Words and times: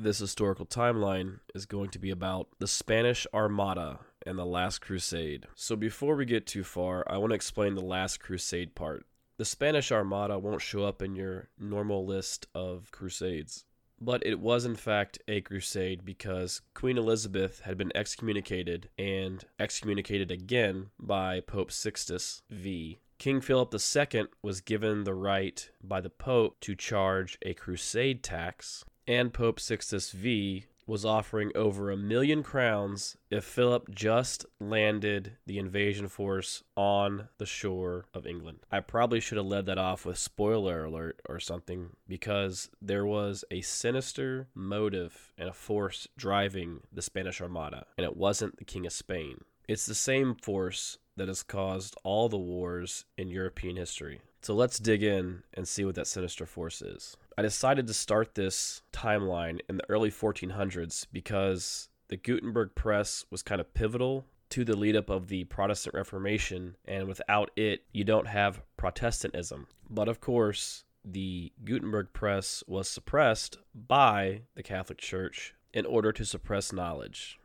This 0.00 0.20
historical 0.20 0.64
timeline 0.64 1.40
is 1.56 1.66
going 1.66 1.90
to 1.90 1.98
be 1.98 2.10
about 2.10 2.46
the 2.60 2.68
Spanish 2.68 3.26
Armada 3.34 3.98
and 4.24 4.38
the 4.38 4.46
Last 4.46 4.78
Crusade. 4.78 5.48
So 5.56 5.74
before 5.74 6.14
we 6.14 6.24
get 6.24 6.46
too 6.46 6.62
far, 6.62 7.02
I 7.08 7.18
want 7.18 7.32
to 7.32 7.34
explain 7.34 7.74
the 7.74 7.80
Last 7.80 8.20
Crusade 8.20 8.76
part. 8.76 9.06
The 9.38 9.44
Spanish 9.44 9.90
Armada 9.90 10.38
won't 10.38 10.62
show 10.62 10.84
up 10.84 11.02
in 11.02 11.16
your 11.16 11.48
normal 11.58 12.06
list 12.06 12.46
of 12.54 12.92
crusades. 12.92 13.64
But 14.00 14.24
it 14.24 14.38
was, 14.38 14.64
in 14.64 14.76
fact, 14.76 15.18
a 15.26 15.40
crusade 15.40 16.04
because 16.04 16.60
Queen 16.74 16.96
Elizabeth 16.96 17.62
had 17.64 17.76
been 17.76 17.90
excommunicated 17.96 18.90
and 19.00 19.44
excommunicated 19.58 20.30
again 20.30 20.90
by 21.00 21.40
Pope 21.40 21.72
Sixtus 21.72 22.42
V. 22.50 23.00
King 23.18 23.40
Philip 23.40 23.74
II 23.74 24.26
was 24.42 24.60
given 24.60 25.02
the 25.02 25.14
right 25.14 25.68
by 25.82 26.00
the 26.00 26.08
Pope 26.08 26.60
to 26.60 26.76
charge 26.76 27.36
a 27.42 27.52
crusade 27.52 28.22
tax, 28.22 28.84
and 29.08 29.32
Pope 29.32 29.58
Sixtus 29.58 30.12
V 30.12 30.66
was 30.86 31.04
offering 31.04 31.50
over 31.54 31.90
a 31.90 31.96
million 31.96 32.42
crowns 32.42 33.16
if 33.30 33.44
Philip 33.44 33.90
just 33.94 34.44
landed 34.60 35.32
the 35.46 35.58
invasion 35.58 36.08
force 36.08 36.62
on 36.76 37.28
the 37.38 37.46
shore 37.46 38.06
of 38.14 38.26
England. 38.26 38.60
I 38.70 38.80
probably 38.80 39.20
should 39.20 39.38
have 39.38 39.46
led 39.46 39.66
that 39.66 39.78
off 39.78 40.06
with 40.06 40.18
spoiler 40.18 40.84
alert 40.84 41.20
or 41.28 41.40
something 41.40 41.90
because 42.06 42.70
there 42.80 43.04
was 43.04 43.44
a 43.50 43.62
sinister 43.62 44.48
motive 44.54 45.32
and 45.36 45.48
a 45.48 45.54
force 45.54 46.06
driving 46.16 46.80
the 46.92 47.02
Spanish 47.02 47.40
Armada, 47.40 47.86
and 47.96 48.04
it 48.04 48.16
wasn't 48.16 48.56
the 48.56 48.64
King 48.64 48.86
of 48.86 48.92
Spain. 48.92 49.42
It's 49.68 49.84
the 49.84 49.94
same 49.94 50.34
force 50.34 50.96
that 51.18 51.28
has 51.28 51.42
caused 51.42 51.94
all 52.02 52.30
the 52.30 52.38
wars 52.38 53.04
in 53.18 53.28
European 53.28 53.76
history. 53.76 54.22
So 54.40 54.54
let's 54.54 54.78
dig 54.78 55.02
in 55.02 55.42
and 55.52 55.68
see 55.68 55.84
what 55.84 55.94
that 55.96 56.06
sinister 56.06 56.46
force 56.46 56.80
is. 56.80 57.18
I 57.36 57.42
decided 57.42 57.86
to 57.86 57.92
start 57.92 58.34
this 58.34 58.80
timeline 58.94 59.60
in 59.68 59.76
the 59.76 59.90
early 59.90 60.10
1400s 60.10 61.06
because 61.12 61.90
the 62.08 62.16
Gutenberg 62.16 62.74
press 62.74 63.26
was 63.30 63.42
kind 63.42 63.60
of 63.60 63.74
pivotal 63.74 64.24
to 64.50 64.64
the 64.64 64.74
lead 64.74 64.96
up 64.96 65.10
of 65.10 65.28
the 65.28 65.44
Protestant 65.44 65.94
Reformation, 65.94 66.76
and 66.86 67.06
without 67.06 67.50
it, 67.54 67.84
you 67.92 68.04
don't 68.04 68.28
have 68.28 68.62
Protestantism. 68.78 69.66
But 69.90 70.08
of 70.08 70.22
course, 70.22 70.84
the 71.04 71.52
Gutenberg 71.62 72.14
press 72.14 72.64
was 72.66 72.88
suppressed 72.88 73.58
by 73.74 74.42
the 74.54 74.62
Catholic 74.62 74.96
Church 74.96 75.54
in 75.74 75.84
order 75.84 76.10
to 76.12 76.24
suppress 76.24 76.72
knowledge. 76.72 77.38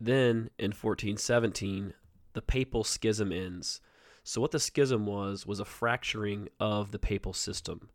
Then, 0.00 0.50
in 0.58 0.70
1417, 0.70 1.94
the 2.32 2.42
papal 2.42 2.84
schism 2.84 3.32
ends. 3.32 3.80
So, 4.22 4.40
what 4.40 4.52
the 4.52 4.60
schism 4.60 5.06
was, 5.06 5.46
was 5.46 5.60
a 5.60 5.64
fracturing 5.64 6.48
of 6.60 6.92
the 6.92 6.98
papal 6.98 7.32
system. 7.32 7.90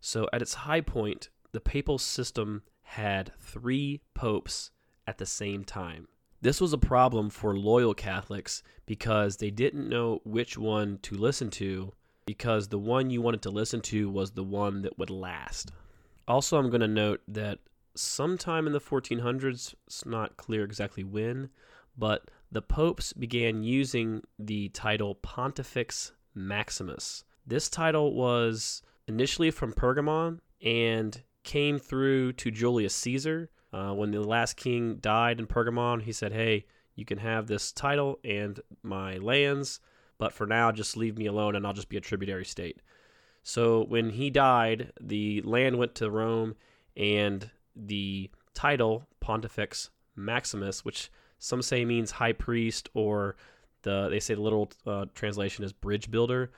So, 0.00 0.28
at 0.32 0.42
its 0.42 0.54
high 0.54 0.80
point, 0.80 1.28
the 1.52 1.60
papal 1.60 1.98
system 1.98 2.62
had 2.82 3.32
three 3.38 4.00
popes 4.14 4.70
at 5.06 5.18
the 5.18 5.26
same 5.26 5.64
time. 5.64 6.08
This 6.40 6.60
was 6.60 6.72
a 6.72 6.78
problem 6.78 7.30
for 7.30 7.56
loyal 7.56 7.94
Catholics 7.94 8.62
because 8.86 9.36
they 9.36 9.50
didn't 9.50 9.88
know 9.88 10.20
which 10.24 10.58
one 10.58 10.98
to 11.02 11.14
listen 11.14 11.50
to 11.50 11.92
because 12.26 12.68
the 12.68 12.78
one 12.78 13.10
you 13.10 13.22
wanted 13.22 13.42
to 13.42 13.50
listen 13.50 13.80
to 13.82 14.10
was 14.10 14.32
the 14.32 14.44
one 14.44 14.82
that 14.82 14.98
would 14.98 15.10
last. 15.10 15.70
Also, 16.26 16.58
I'm 16.58 16.70
going 16.70 16.80
to 16.80 16.88
note 16.88 17.20
that 17.28 17.58
sometime 17.94 18.66
in 18.66 18.72
the 18.72 18.80
1400s, 18.80 19.74
it's 19.86 20.06
not 20.06 20.36
clear 20.36 20.64
exactly 20.64 21.04
when, 21.04 21.50
but 21.96 22.30
the 22.50 22.62
popes 22.62 23.12
began 23.12 23.62
using 23.62 24.22
the 24.38 24.68
title 24.70 25.14
Pontifex 25.16 26.12
Maximus. 26.34 27.24
This 27.46 27.68
title 27.68 28.14
was 28.14 28.82
initially 29.06 29.50
from 29.50 29.72
Pergamon 29.72 30.38
and 30.64 31.22
came 31.44 31.78
through 31.78 32.34
to 32.34 32.50
Julius 32.50 32.94
Caesar. 32.94 33.50
Uh, 33.72 33.92
when 33.92 34.10
the 34.10 34.20
last 34.20 34.56
king 34.56 34.96
died 34.96 35.40
in 35.40 35.46
Pergamon, 35.46 36.02
he 36.02 36.12
said, 36.12 36.32
Hey, 36.32 36.66
you 36.94 37.04
can 37.04 37.18
have 37.18 37.46
this 37.46 37.72
title 37.72 38.18
and 38.22 38.60
my 38.82 39.16
lands, 39.16 39.80
but 40.18 40.32
for 40.32 40.46
now, 40.46 40.70
just 40.70 40.96
leave 40.96 41.16
me 41.16 41.26
alone 41.26 41.56
and 41.56 41.66
I'll 41.66 41.72
just 41.72 41.88
be 41.88 41.96
a 41.96 42.02
tributary 42.02 42.44
state. 42.44 42.80
So 43.42 43.84
when 43.84 44.10
he 44.10 44.30
died, 44.30 44.92
the 45.00 45.42
land 45.42 45.78
went 45.78 45.94
to 45.96 46.10
Rome 46.10 46.54
and 46.96 47.50
the 47.76 48.30
title, 48.54 49.06
Pontifex 49.20 49.90
Maximus, 50.16 50.84
which 50.84 51.10
some 51.38 51.62
say 51.62 51.84
means 51.84 52.10
high 52.10 52.32
priest, 52.32 52.88
or 52.94 53.36
the 53.82 54.08
they 54.08 54.20
say 54.20 54.34
the 54.34 54.42
literal 54.42 54.70
uh, 54.86 55.06
translation 55.14 55.64
is 55.64 55.72
bridge 55.72 56.10
builder 56.10 56.50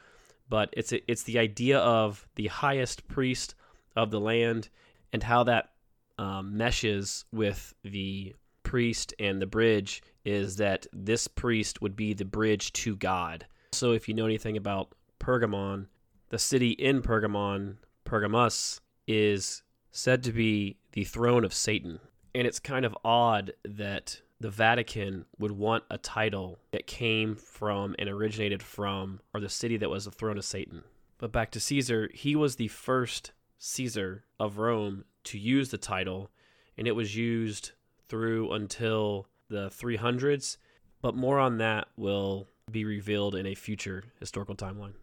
but 0.49 0.69
it's 0.73 0.93
it's 0.93 1.23
the 1.25 1.39
idea 1.39 1.79
of 1.79 2.27
the 2.35 2.49
highest 2.49 3.07
priest 3.09 3.55
of 3.97 4.11
the 4.11 4.21
land 4.21 4.69
and 5.13 5.23
how 5.23 5.45
that 5.45 5.71
um, 6.19 6.57
meshes 6.57 7.25
with 7.33 7.75
the 7.83 8.35
priest 8.63 9.15
and 9.19 9.41
the 9.41 9.47
bridge 9.47 10.03
is 10.25 10.57
that 10.57 10.87
this 10.93 11.29
priest 11.29 11.83
would 11.83 11.97
be 11.97 12.15
the 12.15 12.25
bridge 12.25 12.73
to 12.73 12.97
God. 12.97 13.47
So 13.73 13.93
if 13.93 14.09
you 14.09 14.15
know 14.15 14.25
anything 14.25 14.57
about 14.57 14.95
Pergamon, 15.21 15.87
the 16.31 16.39
city 16.39 16.71
in 16.71 17.03
Pergamon, 17.03 17.77
Pergamus, 18.05 18.81
is 19.07 19.63
said 19.91 20.23
to 20.25 20.33
be 20.33 20.77
the 20.95 21.05
throne 21.05 21.45
of 21.45 21.53
Satan. 21.53 22.01
And 22.35 22.47
it's 22.47 22.61
kind 22.61 22.85
of 22.85 22.97
odd 23.05 23.53
that 23.65 24.21
the 24.41 24.51
Vatican 24.51 25.27
would 25.39 25.53
want 25.53 25.85
a 25.91 25.99
title 25.99 26.59
that 26.71 26.87
came 26.87 27.37
from 27.37 27.95
and 27.99 28.09
originated 28.09 28.63
from, 28.63 29.21
or 29.33 29.41
the 29.41 29.49
city 29.49 29.77
that 29.77 29.91
was 29.91 30.05
the 30.07 30.11
throne 30.11 30.39
of 30.39 30.45
Satan. 30.45 30.83
But 31.19 31.33
back 31.33 31.51
to 31.53 31.61
Caesar, 31.61 32.11
he 32.15 32.35
was 32.35 32.57
the 32.57 32.69
first 32.69 33.33
Caesar 33.59 34.25
of 34.39 34.59
Rome 34.59 35.05
to 35.25 35.39
use 35.39 35.71
the 35.71 35.79
title, 35.79 36.31
and 36.77 36.87
it 36.87 36.93
was 36.93 37.17
used 37.17 37.73
through 38.09 38.53
until 38.53 39.27
the 39.49 39.69
300s. 39.69 40.57
But 41.03 41.17
more 41.17 41.39
on 41.39 41.59
that 41.59 41.89
will 41.97 42.49
be 42.71 42.85
revealed 42.85 43.35
in 43.35 43.47
a 43.47 43.55
future 43.55 44.05
historical 44.21 44.55
timeline. 44.55 44.95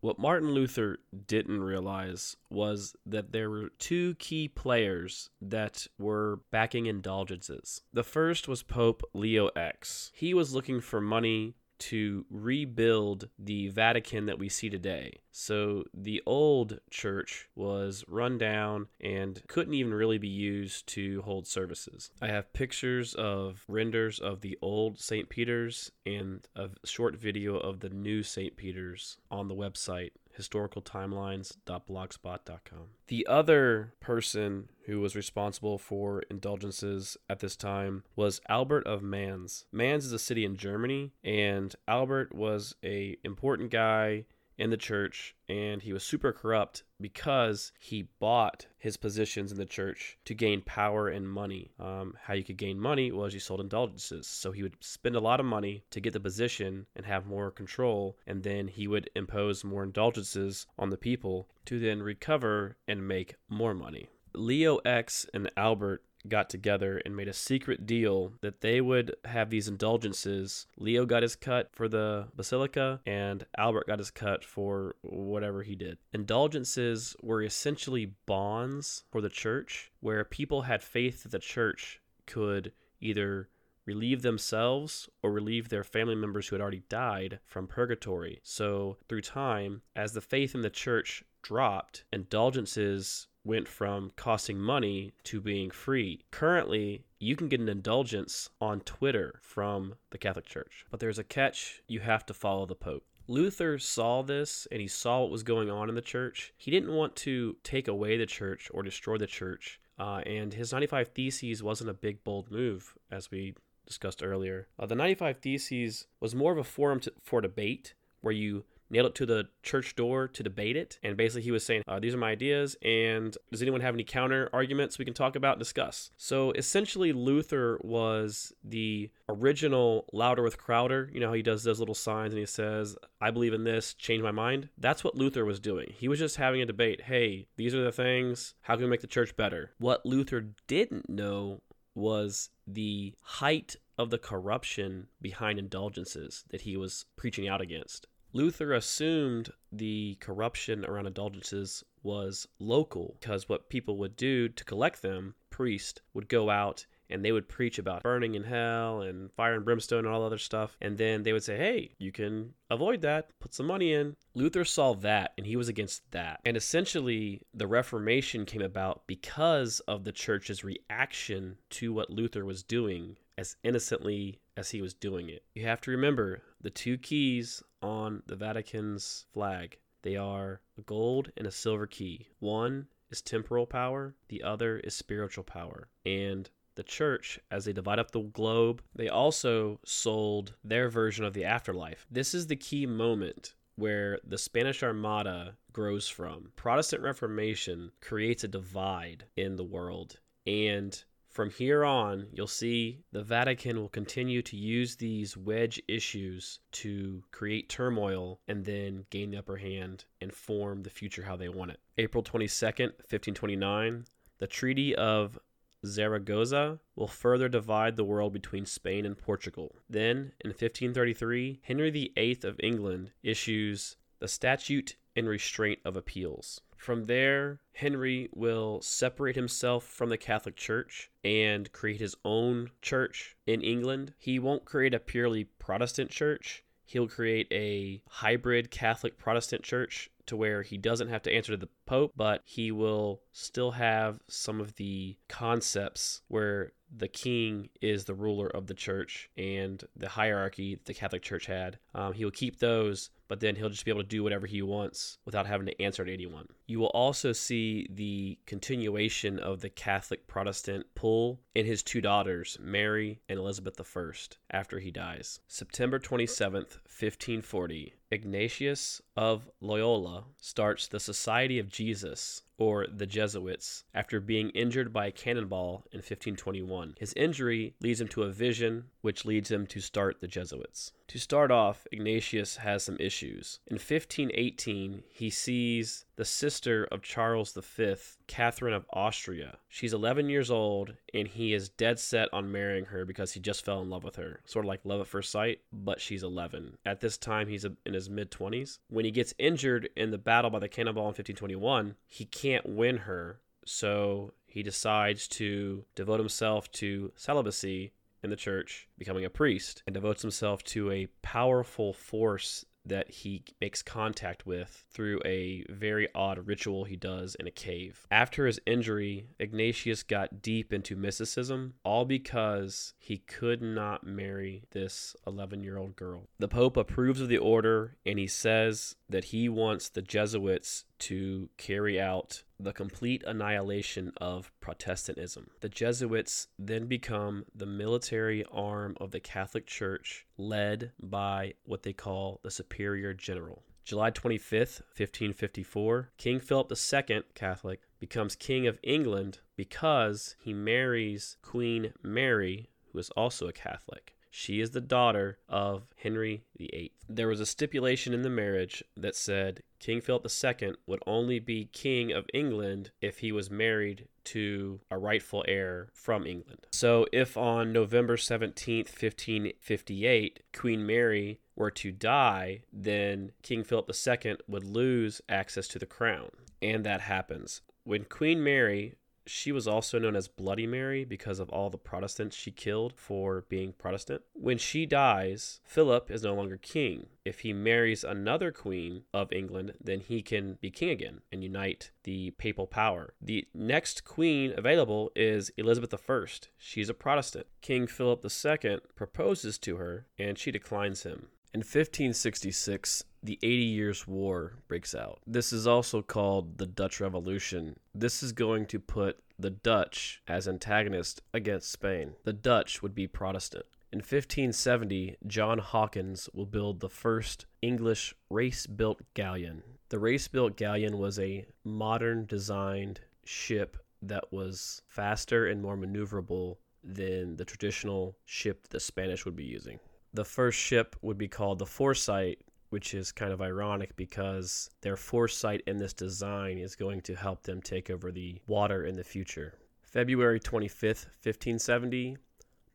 What 0.00 0.18
Martin 0.18 0.52
Luther 0.52 0.98
didn't 1.26 1.62
realize 1.62 2.36
was 2.50 2.94
that 3.06 3.32
there 3.32 3.50
were 3.50 3.70
two 3.78 4.14
key 4.16 4.46
players 4.46 5.30
that 5.40 5.86
were 5.98 6.40
backing 6.50 6.86
indulgences. 6.86 7.82
The 7.92 8.04
first 8.04 8.46
was 8.46 8.62
Pope 8.62 9.02
Leo 9.14 9.48
X. 9.56 10.12
He 10.14 10.34
was 10.34 10.54
looking 10.54 10.80
for 10.80 11.00
money 11.00 11.54
to 11.78 12.24
rebuild 12.30 13.28
the 13.38 13.68
Vatican 13.68 14.26
that 14.26 14.38
we 14.38 14.48
see 14.48 14.68
today. 14.68 15.20
So 15.30 15.84
the 15.92 16.22
old 16.24 16.80
church 16.90 17.48
was 17.54 18.04
run 18.08 18.38
down 18.38 18.86
and 19.00 19.42
couldn't 19.48 19.74
even 19.74 19.92
really 19.92 20.18
be 20.18 20.28
used 20.28 20.86
to 20.88 21.22
hold 21.22 21.46
services. 21.46 22.10
I 22.22 22.28
have 22.28 22.52
pictures 22.52 23.14
of 23.14 23.64
renders 23.68 24.18
of 24.18 24.40
the 24.40 24.58
old 24.62 24.98
St. 24.98 25.28
Peter's 25.28 25.92
and 26.04 26.46
a 26.54 26.70
short 26.84 27.16
video 27.16 27.56
of 27.56 27.80
the 27.80 27.90
new 27.90 28.22
St. 28.22 28.56
Peter's 28.56 29.18
on 29.30 29.48
the 29.48 29.54
website 29.54 30.12
historicaltimelines.blogspot.com. 30.38 32.86
The 33.08 33.26
other 33.26 33.92
person 34.00 34.68
who 34.86 35.00
was 35.00 35.16
responsible 35.16 35.78
for 35.78 36.22
indulgences 36.30 37.16
at 37.28 37.40
this 37.40 37.56
time 37.56 38.04
was 38.14 38.40
Albert 38.48 38.86
of 38.86 39.02
Mainz. 39.02 39.64
Mainz 39.72 40.04
is 40.04 40.12
a 40.12 40.18
city 40.18 40.44
in 40.44 40.56
Germany, 40.56 41.12
and 41.24 41.74
Albert 41.88 42.34
was 42.34 42.74
a 42.84 43.16
important 43.24 43.70
guy 43.70 44.26
in 44.58 44.70
the 44.70 44.76
church 44.76 45.34
and 45.48 45.82
he 45.82 45.92
was 45.92 46.02
super 46.02 46.32
corrupt 46.32 46.82
because 47.00 47.72
he 47.78 48.08
bought 48.18 48.66
his 48.78 48.96
positions 48.96 49.52
in 49.52 49.58
the 49.58 49.64
church 49.64 50.18
to 50.24 50.34
gain 50.34 50.62
power 50.62 51.08
and 51.08 51.28
money. 51.28 51.70
Um, 51.78 52.14
how 52.22 52.34
you 52.34 52.44
could 52.44 52.56
gain 52.56 52.78
money 52.78 53.12
was 53.12 53.34
you 53.34 53.40
sold 53.40 53.60
indulgences. 53.60 54.26
So 54.26 54.52
he 54.52 54.62
would 54.62 54.76
spend 54.80 55.14
a 55.14 55.20
lot 55.20 55.40
of 55.40 55.46
money 55.46 55.84
to 55.90 56.00
get 56.00 56.12
the 56.12 56.20
position 56.20 56.86
and 56.96 57.04
have 57.04 57.26
more 57.26 57.50
control, 57.50 58.16
and 58.26 58.42
then 58.42 58.68
he 58.68 58.88
would 58.88 59.10
impose 59.14 59.64
more 59.64 59.84
indulgences 59.84 60.66
on 60.78 60.90
the 60.90 60.96
people 60.96 61.48
to 61.66 61.78
then 61.78 62.02
recover 62.02 62.76
and 62.88 63.06
make 63.06 63.36
more 63.48 63.74
money. 63.74 64.08
Leo 64.34 64.76
X 64.78 65.26
and 65.32 65.50
Albert 65.56 66.02
got 66.28 66.50
together 66.50 67.00
and 67.04 67.16
made 67.16 67.28
a 67.28 67.32
secret 67.32 67.86
deal 67.86 68.32
that 68.40 68.60
they 68.60 68.80
would 68.80 69.14
have 69.24 69.50
these 69.50 69.68
indulgences. 69.68 70.66
Leo 70.76 71.06
got 71.06 71.22
his 71.22 71.36
cut 71.36 71.70
for 71.72 71.88
the 71.88 72.28
basilica, 72.34 73.00
and 73.06 73.46
Albert 73.56 73.86
got 73.86 73.98
his 73.98 74.10
cut 74.10 74.44
for 74.44 74.96
whatever 75.02 75.62
he 75.62 75.74
did. 75.74 75.98
Indulgences 76.12 77.16
were 77.22 77.42
essentially 77.42 78.12
bonds 78.26 79.04
for 79.10 79.20
the 79.20 79.28
church 79.28 79.90
where 80.00 80.24
people 80.24 80.62
had 80.62 80.82
faith 80.82 81.22
that 81.22 81.32
the 81.32 81.38
church 81.38 82.00
could 82.26 82.72
either 83.00 83.48
relieve 83.86 84.22
themselves 84.22 85.08
or 85.22 85.30
relieve 85.30 85.68
their 85.68 85.84
family 85.84 86.16
members 86.16 86.48
who 86.48 86.56
had 86.56 86.60
already 86.60 86.82
died 86.88 87.38
from 87.46 87.68
purgatory. 87.68 88.40
So, 88.42 88.98
through 89.08 89.22
time, 89.22 89.82
as 89.94 90.12
the 90.12 90.20
faith 90.20 90.54
in 90.54 90.62
the 90.62 90.70
church 90.70 91.24
dropped, 91.42 92.04
indulgences 92.12 93.28
went 93.46 93.68
from 93.68 94.10
costing 94.16 94.58
money 94.58 95.12
to 95.24 95.40
being 95.40 95.70
free. 95.70 96.20
Currently, 96.30 97.04
you 97.18 97.36
can 97.36 97.48
get 97.48 97.60
an 97.60 97.68
indulgence 97.68 98.50
on 98.60 98.80
Twitter 98.80 99.38
from 99.40 99.94
the 100.10 100.18
Catholic 100.18 100.46
Church, 100.46 100.84
but 100.90 101.00
there's 101.00 101.18
a 101.18 101.24
catch 101.24 101.82
you 101.88 102.00
have 102.00 102.26
to 102.26 102.34
follow 102.34 102.66
the 102.66 102.74
Pope. 102.74 103.04
Luther 103.28 103.78
saw 103.78 104.22
this 104.22 104.68
and 104.70 104.80
he 104.80 104.86
saw 104.86 105.20
what 105.20 105.30
was 105.30 105.42
going 105.42 105.70
on 105.70 105.88
in 105.88 105.94
the 105.94 106.00
church. 106.00 106.52
He 106.56 106.70
didn't 106.70 106.92
want 106.92 107.16
to 107.16 107.56
take 107.64 107.88
away 107.88 108.16
the 108.16 108.26
church 108.26 108.70
or 108.72 108.82
destroy 108.82 109.16
the 109.16 109.26
church, 109.26 109.80
uh, 109.98 110.22
and 110.26 110.52
his 110.52 110.72
95 110.72 111.08
Theses 111.08 111.62
wasn't 111.62 111.90
a 111.90 111.94
big, 111.94 112.22
bold 112.22 112.50
move, 112.50 112.94
as 113.10 113.30
we 113.30 113.54
discussed 113.86 114.22
earlier. 114.22 114.68
Uh, 114.78 114.86
the 114.86 114.94
95 114.94 115.38
Theses 115.38 116.06
was 116.20 116.34
more 116.34 116.52
of 116.52 116.58
a 116.58 116.64
forum 116.64 117.00
to, 117.00 117.12
for 117.22 117.40
debate 117.40 117.94
where 118.20 118.34
you 118.34 118.64
nailed 118.90 119.06
it 119.06 119.14
to 119.16 119.26
the 119.26 119.48
church 119.62 119.96
door 119.96 120.28
to 120.28 120.42
debate 120.42 120.76
it. 120.76 120.98
And 121.02 121.16
basically, 121.16 121.42
he 121.42 121.50
was 121.50 121.64
saying, 121.64 121.82
uh, 121.86 122.00
These 122.00 122.14
are 122.14 122.18
my 122.18 122.30
ideas, 122.30 122.76
and 122.82 123.36
does 123.50 123.62
anyone 123.62 123.80
have 123.80 123.94
any 123.94 124.04
counter 124.04 124.48
arguments 124.52 124.98
we 124.98 125.04
can 125.04 125.14
talk 125.14 125.36
about 125.36 125.54
and 125.54 125.58
discuss? 125.58 126.10
So 126.16 126.52
essentially, 126.52 127.12
Luther 127.12 127.78
was 127.82 128.52
the 128.62 129.10
original 129.28 130.06
Louder 130.12 130.42
with 130.42 130.58
Crowder. 130.58 131.10
You 131.12 131.20
know 131.20 131.28
how 131.28 131.34
he 131.34 131.42
does 131.42 131.64
those 131.64 131.80
little 131.80 131.94
signs 131.94 132.32
and 132.32 132.40
he 132.40 132.46
says, 132.46 132.96
I 133.20 133.30
believe 133.30 133.52
in 133.52 133.64
this, 133.64 133.94
change 133.94 134.22
my 134.22 134.30
mind? 134.30 134.68
That's 134.78 135.02
what 135.02 135.16
Luther 135.16 135.44
was 135.44 135.60
doing. 135.60 135.92
He 135.96 136.08
was 136.08 136.18
just 136.18 136.36
having 136.36 136.60
a 136.60 136.66
debate. 136.66 137.02
Hey, 137.02 137.48
these 137.56 137.74
are 137.74 137.82
the 137.82 137.92
things. 137.92 138.54
How 138.62 138.74
can 138.74 138.84
we 138.84 138.90
make 138.90 139.00
the 139.00 139.06
church 139.06 139.36
better? 139.36 139.72
What 139.78 140.06
Luther 140.06 140.48
didn't 140.66 141.08
know 141.08 141.60
was 141.94 142.50
the 142.66 143.14
height 143.22 143.76
of 143.98 144.10
the 144.10 144.18
corruption 144.18 145.08
behind 145.20 145.58
indulgences 145.58 146.44
that 146.50 146.62
he 146.62 146.76
was 146.76 147.06
preaching 147.16 147.48
out 147.48 147.60
against. 147.60 148.06
Luther 148.36 148.74
assumed 148.74 149.50
the 149.72 150.18
corruption 150.20 150.84
around 150.84 151.06
indulgences 151.06 151.82
was 152.02 152.46
local 152.58 153.16
because 153.18 153.48
what 153.48 153.70
people 153.70 153.96
would 153.96 154.14
do 154.14 154.50
to 154.50 154.62
collect 154.62 155.00
them, 155.00 155.34
priests 155.48 156.02
would 156.12 156.28
go 156.28 156.50
out 156.50 156.84
and 157.08 157.24
they 157.24 157.32
would 157.32 157.48
preach 157.48 157.78
about 157.78 158.02
burning 158.02 158.34
in 158.34 158.44
hell 158.44 159.00
and 159.00 159.32
fire 159.32 159.54
and 159.54 159.64
brimstone 159.64 160.04
and 160.04 160.14
all 160.14 160.22
other 160.22 160.36
stuff. 160.36 160.76
And 160.82 160.98
then 160.98 161.22
they 161.22 161.32
would 161.32 161.44
say, 161.44 161.56
hey, 161.56 161.92
you 161.98 162.12
can 162.12 162.52
avoid 162.68 163.00
that, 163.00 163.30
put 163.40 163.54
some 163.54 163.66
money 163.66 163.94
in. 163.94 164.16
Luther 164.34 164.66
saw 164.66 164.92
that 164.96 165.32
and 165.38 165.46
he 165.46 165.56
was 165.56 165.70
against 165.70 166.10
that. 166.10 166.40
And 166.44 166.58
essentially, 166.58 167.40
the 167.54 167.66
Reformation 167.66 168.44
came 168.44 168.60
about 168.60 169.06
because 169.06 169.80
of 169.88 170.04
the 170.04 170.12
church's 170.12 170.62
reaction 170.62 171.56
to 171.70 171.90
what 171.90 172.10
Luther 172.10 172.44
was 172.44 172.62
doing 172.62 173.16
as 173.38 173.56
innocently 173.64 174.40
as 174.56 174.70
he 174.70 174.80
was 174.80 174.94
doing 174.94 175.28
it. 175.28 175.44
You 175.54 175.66
have 175.66 175.80
to 175.82 175.90
remember 175.90 176.42
the 176.60 176.70
two 176.70 176.98
keys 176.98 177.62
on 177.82 178.22
the 178.26 178.36
Vatican's 178.36 179.26
flag. 179.32 179.78
They 180.02 180.16
are 180.16 180.60
a 180.78 180.82
gold 180.82 181.30
and 181.36 181.46
a 181.46 181.52
silver 181.52 181.86
key. 181.86 182.28
One 182.38 182.86
is 183.10 183.20
temporal 183.22 183.66
power, 183.66 184.14
the 184.28 184.42
other 184.42 184.78
is 184.78 184.94
spiritual 184.94 185.44
power. 185.44 185.88
And 186.04 186.48
the 186.76 186.82
church, 186.82 187.40
as 187.50 187.64
they 187.64 187.72
divide 187.72 187.98
up 187.98 188.10
the 188.10 188.20
globe, 188.20 188.82
they 188.94 189.08
also 189.08 189.80
sold 189.84 190.54
their 190.62 190.88
version 190.88 191.24
of 191.24 191.34
the 191.34 191.44
afterlife. 191.44 192.06
This 192.10 192.34
is 192.34 192.46
the 192.46 192.56
key 192.56 192.86
moment 192.86 193.54
where 193.76 194.18
the 194.24 194.38
Spanish 194.38 194.82
Armada 194.82 195.56
grows 195.72 196.08
from. 196.08 196.52
Protestant 196.56 197.02
Reformation 197.02 197.92
creates 198.00 198.44
a 198.44 198.48
divide 198.48 199.24
in 199.36 199.56
the 199.56 199.64
world. 199.64 200.18
And 200.46 201.02
From 201.36 201.50
here 201.50 201.84
on, 201.84 202.28
you'll 202.32 202.46
see 202.46 203.02
the 203.12 203.22
Vatican 203.22 203.76
will 203.78 203.90
continue 203.90 204.40
to 204.40 204.56
use 204.56 204.96
these 204.96 205.36
wedge 205.36 205.82
issues 205.86 206.60
to 206.72 207.24
create 207.30 207.68
turmoil 207.68 208.40
and 208.48 208.64
then 208.64 209.04
gain 209.10 209.32
the 209.32 209.36
upper 209.36 209.58
hand 209.58 210.06
and 210.18 210.32
form 210.32 210.82
the 210.82 210.88
future 210.88 211.24
how 211.24 211.36
they 211.36 211.50
want 211.50 211.72
it. 211.72 211.80
April 211.98 212.22
22nd, 212.22 212.86
1529, 213.10 214.06
the 214.38 214.46
Treaty 214.46 214.94
of 214.96 215.38
Zaragoza 215.84 216.80
will 216.94 217.06
further 217.06 217.50
divide 217.50 217.96
the 217.96 218.04
world 218.04 218.32
between 218.32 218.64
Spain 218.64 219.04
and 219.04 219.18
Portugal. 219.18 219.76
Then, 219.90 220.32
in 220.40 220.52
1533, 220.52 221.60
Henry 221.64 221.90
VIII 221.90 222.38
of 222.44 222.58
England 222.62 223.10
issues 223.22 223.96
the 224.20 224.28
Statute 224.28 224.96
in 225.14 225.28
Restraint 225.28 225.80
of 225.84 225.96
Appeals. 225.96 226.62
From 226.86 227.06
there, 227.06 227.58
Henry 227.72 228.28
will 228.32 228.80
separate 228.80 229.34
himself 229.34 229.82
from 229.82 230.08
the 230.08 230.16
Catholic 230.16 230.54
Church 230.54 231.10
and 231.24 231.72
create 231.72 231.98
his 231.98 232.14
own 232.24 232.70
church 232.80 233.36
in 233.44 233.60
England. 233.60 234.14
He 234.18 234.38
won't 234.38 234.64
create 234.64 234.94
a 234.94 235.00
purely 235.00 235.42
Protestant 235.58 236.12
church. 236.12 236.62
He'll 236.84 237.08
create 237.08 237.48
a 237.50 238.04
hybrid 238.08 238.70
Catholic 238.70 239.18
Protestant 239.18 239.64
church 239.64 240.12
to 240.26 240.36
where 240.36 240.62
he 240.62 240.78
doesn't 240.78 241.08
have 241.08 241.22
to 241.22 241.32
answer 241.32 241.54
to 241.54 241.56
the 241.56 241.68
Pope, 241.86 242.12
but 242.14 242.42
he 242.44 242.70
will 242.70 243.20
still 243.32 243.72
have 243.72 244.20
some 244.28 244.60
of 244.60 244.76
the 244.76 245.16
concepts 245.26 246.22
where 246.28 246.70
the 246.96 247.08
king 247.08 247.68
is 247.80 248.04
the 248.04 248.14
ruler 248.14 248.46
of 248.46 248.68
the 248.68 248.74
church 248.74 249.28
and 249.36 249.82
the 249.96 250.10
hierarchy 250.10 250.78
the 250.84 250.94
Catholic 250.94 251.22
Church 251.22 251.46
had. 251.46 251.78
Um, 251.96 252.12
he 252.12 252.24
will 252.24 252.30
keep 252.30 252.60
those, 252.60 253.10
but 253.28 253.40
then 253.40 253.56
he'll 253.56 253.68
just 253.68 253.84
be 253.84 253.90
able 253.90 254.02
to 254.02 254.08
do 254.08 254.22
whatever 254.22 254.46
he 254.46 254.62
wants 254.62 255.18
without 255.24 255.46
having 255.46 255.66
to 255.66 255.82
answer 255.82 256.04
to 256.04 256.12
anyone. 256.12 256.48
You 256.66 256.78
will 256.78 256.86
also 256.88 257.32
see 257.32 257.86
the 257.90 258.38
continuation 258.46 259.38
of 259.38 259.60
the 259.60 259.70
Catholic 259.70 260.26
Protestant 260.26 260.86
pull 260.94 261.40
in 261.54 261.66
his 261.66 261.82
two 261.82 262.00
daughters, 262.00 262.58
Mary 262.60 263.20
and 263.28 263.38
Elizabeth 263.38 263.80
I, 263.80 264.10
after 264.50 264.78
he 264.78 264.90
dies. 264.90 265.40
September 265.48 265.98
27th, 265.98 266.78
1540, 266.84 267.94
Ignatius 268.10 269.02
of 269.16 269.48
Loyola 269.60 270.24
starts 270.38 270.86
the 270.86 271.00
Society 271.00 271.58
of 271.58 271.68
Jesus 271.68 272.42
or 272.58 272.86
the 272.86 273.06
Jesuits, 273.06 273.84
after 273.94 274.20
being 274.20 274.50
injured 274.50 274.92
by 274.92 275.06
a 275.06 275.12
cannonball 275.12 275.84
in 275.92 275.98
1521. 275.98 276.94
His 276.98 277.12
injury 277.14 277.74
leads 277.80 278.00
him 278.00 278.08
to 278.08 278.22
a 278.22 278.30
vision, 278.30 278.84
which 279.02 279.24
leads 279.24 279.50
him 279.50 279.66
to 279.66 279.80
start 279.80 280.20
the 280.20 280.28
Jesuits. 280.28 280.92
To 281.08 281.18
start 281.20 281.52
off, 281.52 281.86
Ignatius 281.92 282.56
has 282.56 282.82
some 282.82 282.96
issues. 282.98 283.60
In 283.68 283.76
1518, 283.76 285.04
he 285.08 285.30
sees 285.30 286.04
the 286.16 286.24
sister 286.24 286.88
of 286.90 287.02
Charles 287.02 287.52
V, 287.52 287.94
Catherine 288.26 288.74
of 288.74 288.86
Austria. 288.92 289.58
She's 289.68 289.92
11 289.92 290.28
years 290.28 290.50
old, 290.50 290.94
and 291.14 291.28
he 291.28 291.52
is 291.52 291.68
dead 291.68 292.00
set 292.00 292.28
on 292.32 292.50
marrying 292.50 292.86
her 292.86 293.04
because 293.04 293.32
he 293.32 293.40
just 293.40 293.64
fell 293.64 293.80
in 293.82 293.88
love 293.88 294.02
with 294.02 294.16
her. 294.16 294.40
Sort 294.46 294.64
of 294.64 294.68
like 294.68 294.80
love 294.82 295.00
at 295.00 295.06
first 295.06 295.30
sight, 295.30 295.60
but 295.72 296.00
she's 296.00 296.24
11. 296.24 296.78
At 296.84 297.00
this 297.00 297.16
time, 297.16 297.48
he's 297.48 297.64
in 297.64 297.94
his 297.94 298.10
mid 298.10 298.32
20s. 298.32 298.78
When 298.88 299.04
he 299.04 299.12
gets 299.12 299.34
injured 299.38 299.88
in 299.96 300.10
the 300.10 300.18
battle 300.18 300.50
by 300.50 300.58
the 300.58 300.68
cannonball 300.68 301.04
in 301.04 301.14
1521, 301.14 301.94
he 302.08 302.24
can't 302.24 302.68
win 302.68 302.98
her, 302.98 303.38
so 303.64 304.32
he 304.46 304.62
decides 304.62 305.28
to 305.28 305.84
devote 305.94 306.18
himself 306.18 306.72
to 306.72 307.12
celibacy 307.14 307.92
in 308.26 308.30
the 308.30 308.36
church, 308.36 308.88
becoming 308.98 309.24
a 309.24 309.30
priest, 309.30 309.82
and 309.86 309.94
devotes 309.94 310.20
himself 310.20 310.62
to 310.64 310.90
a 310.90 311.06
powerful 311.22 311.92
force 311.92 312.66
that 312.84 313.10
he 313.10 313.42
makes 313.60 313.82
contact 313.82 314.46
with 314.46 314.84
through 314.92 315.20
a 315.24 315.64
very 315.68 316.08
odd 316.14 316.46
ritual 316.46 316.84
he 316.84 316.96
does 316.96 317.34
in 317.36 317.46
a 317.46 317.50
cave. 317.50 318.06
After 318.10 318.46
his 318.46 318.60
injury, 318.66 319.28
Ignatius 319.38 320.02
got 320.02 320.40
deep 320.42 320.72
into 320.72 320.96
mysticism, 320.96 321.74
all 321.84 322.04
because 322.04 322.94
he 322.98 323.18
could 323.18 323.60
not 323.60 324.04
marry 324.04 324.64
this 324.70 325.16
11 325.26 325.62
year 325.64 325.78
old 325.78 325.96
girl. 325.96 326.28
The 326.38 326.48
Pope 326.48 326.76
approves 326.76 327.20
of 327.20 327.28
the 327.28 327.38
order 327.38 327.96
and 328.04 328.18
he 328.18 328.26
says 328.26 328.96
that 329.08 329.26
he 329.26 329.48
wants 329.48 329.88
the 329.88 330.02
Jesuits 330.02 330.84
to 330.98 331.48
carry 331.56 332.00
out 332.00 332.42
the 332.58 332.72
complete 332.72 333.22
annihilation 333.26 334.12
of 334.16 334.50
Protestantism. 334.60 335.50
The 335.60 335.68
Jesuits 335.68 336.48
then 336.58 336.86
become 336.86 337.44
the 337.54 337.66
military 337.66 338.44
arm 338.50 338.96
of 339.00 339.10
the 339.10 339.20
Catholic 339.20 339.66
Church, 339.66 340.26
led 340.36 340.92
by 341.00 341.54
what 341.64 341.82
they 341.82 341.92
call 341.92 342.40
the 342.42 342.50
Superior 342.50 343.14
General. 343.14 343.62
July 343.84 344.10
25th, 344.10 344.80
1554, 344.96 346.10
King 346.18 346.40
Philip 346.40 346.72
II, 346.72 347.22
Catholic, 347.36 347.82
becomes 348.00 348.34
King 348.34 348.66
of 348.66 348.80
England 348.82 349.38
because 349.54 350.34
he 350.40 350.52
marries 350.52 351.36
Queen 351.40 351.92
Mary, 352.02 352.68
who 352.92 352.98
is 352.98 353.10
also 353.10 353.46
a 353.46 353.52
Catholic. 353.52 354.15
She 354.38 354.60
is 354.60 354.72
the 354.72 354.82
daughter 354.82 355.38
of 355.48 355.86
Henry 355.96 356.44
VIII. 356.58 356.92
There 357.08 357.26
was 357.26 357.40
a 357.40 357.46
stipulation 357.46 358.12
in 358.12 358.20
the 358.20 358.28
marriage 358.28 358.84
that 358.94 359.16
said 359.16 359.62
King 359.78 360.02
Philip 360.02 360.26
II 360.26 360.74
would 360.86 361.02
only 361.06 361.38
be 361.38 361.70
King 361.72 362.12
of 362.12 362.26
England 362.34 362.90
if 363.00 363.20
he 363.20 363.32
was 363.32 363.50
married 363.50 364.08
to 364.24 364.80
a 364.90 364.98
rightful 364.98 365.42
heir 365.48 365.88
from 365.94 366.26
England. 366.26 366.66
So, 366.70 367.06
if 367.14 367.38
on 367.38 367.72
November 367.72 368.18
17th, 368.18 368.90
1558, 368.90 370.42
Queen 370.52 370.84
Mary 370.84 371.40
were 371.54 371.70
to 371.70 371.90
die, 371.90 372.60
then 372.70 373.32
King 373.42 373.64
Philip 373.64 373.90
II 373.90 374.36
would 374.46 374.64
lose 374.64 375.22
access 375.30 375.66
to 375.68 375.78
the 375.78 375.86
crown. 375.86 376.28
And 376.60 376.84
that 376.84 377.00
happens. 377.00 377.62
When 377.84 378.04
Queen 378.04 378.44
Mary 378.44 378.96
she 379.26 379.52
was 379.52 379.66
also 379.66 379.98
known 379.98 380.16
as 380.16 380.28
Bloody 380.28 380.66
Mary 380.66 381.04
because 381.04 381.38
of 381.38 381.50
all 381.50 381.70
the 381.70 381.78
Protestants 381.78 382.36
she 382.36 382.50
killed 382.50 382.94
for 382.96 383.44
being 383.48 383.72
Protestant. 383.72 384.22
When 384.32 384.58
she 384.58 384.86
dies, 384.86 385.60
Philip 385.64 386.10
is 386.10 386.22
no 386.22 386.34
longer 386.34 386.56
king. 386.56 387.06
If 387.24 387.40
he 387.40 387.52
marries 387.52 388.04
another 388.04 388.52
queen 388.52 389.02
of 389.12 389.32
England, 389.32 389.74
then 389.82 390.00
he 390.00 390.22
can 390.22 390.58
be 390.60 390.70
king 390.70 390.90
again 390.90 391.20
and 391.32 391.42
unite 391.42 391.90
the 392.04 392.30
papal 392.32 392.66
power. 392.66 393.14
The 393.20 393.48
next 393.52 394.04
queen 394.04 394.54
available 394.56 395.10
is 395.16 395.50
Elizabeth 395.56 395.92
I. 395.92 396.24
She's 396.56 396.88
a 396.88 396.94
Protestant. 396.94 397.46
King 397.60 397.86
Philip 397.86 398.24
II 398.24 398.78
proposes 398.94 399.58
to 399.58 399.76
her 399.76 400.06
and 400.18 400.38
she 400.38 400.50
declines 400.50 401.02
him. 401.02 401.28
In 401.54 401.60
1566, 401.60 403.04
the 403.22 403.38
Eighty 403.42 403.64
Years' 403.64 404.06
War 404.06 404.58
breaks 404.68 404.94
out. 404.94 405.20
This 405.26 405.52
is 405.52 405.66
also 405.66 406.02
called 406.02 406.58
the 406.58 406.66
Dutch 406.66 407.00
Revolution. 407.00 407.76
This 407.94 408.22
is 408.22 408.32
going 408.32 408.66
to 408.66 408.78
put 408.78 409.20
the 409.38 409.50
Dutch 409.50 410.22
as 410.28 410.46
antagonist 410.46 411.22
against 411.32 411.72
Spain. 411.72 412.14
The 412.24 412.32
Dutch 412.32 412.82
would 412.82 412.94
be 412.94 413.06
Protestant. 413.06 413.64
In 413.92 413.98
1570, 413.98 415.16
John 415.26 415.58
Hawkins 415.58 416.28
will 416.34 416.46
build 416.46 416.80
the 416.80 416.90
first 416.90 417.46
English 417.62 418.14
race 418.28 418.66
built 418.66 419.00
galleon. 419.14 419.62
The 419.88 419.98
race 419.98 420.28
built 420.28 420.56
galleon 420.56 420.98
was 420.98 421.18
a 421.18 421.46
modern 421.64 422.26
designed 422.26 423.00
ship 423.24 423.78
that 424.02 424.32
was 424.32 424.82
faster 424.88 425.46
and 425.46 425.62
more 425.62 425.76
maneuverable 425.76 426.56
than 426.84 427.36
the 427.36 427.44
traditional 427.44 428.16
ship 428.24 428.68
the 428.68 428.80
Spanish 428.80 429.24
would 429.24 429.36
be 429.36 429.44
using 429.44 429.78
the 430.16 430.24
first 430.24 430.58
ship 430.58 430.96
would 431.02 431.18
be 431.18 431.28
called 431.28 431.58
the 431.58 431.66
Foresight, 431.66 432.40
which 432.70 432.94
is 432.94 433.12
kind 433.12 433.32
of 433.32 433.42
ironic 433.42 433.94
because 433.96 434.70
their 434.80 434.96
foresight 434.96 435.62
in 435.66 435.76
this 435.76 435.92
design 435.92 436.58
is 436.58 436.74
going 436.74 437.02
to 437.02 437.14
help 437.14 437.42
them 437.42 437.60
take 437.60 437.90
over 437.90 438.10
the 438.10 438.40
water 438.46 438.84
in 438.84 438.96
the 438.96 439.04
future. 439.04 439.54
February 439.82 440.40
25th, 440.40 441.06
1570, 441.22 442.16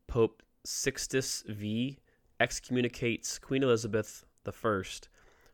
Pope 0.07 0.43
Sixtus 0.63 1.43
V 1.47 1.97
excommunicates 2.39 3.39
Queen 3.39 3.63
Elizabeth 3.63 4.23
I 4.47 4.81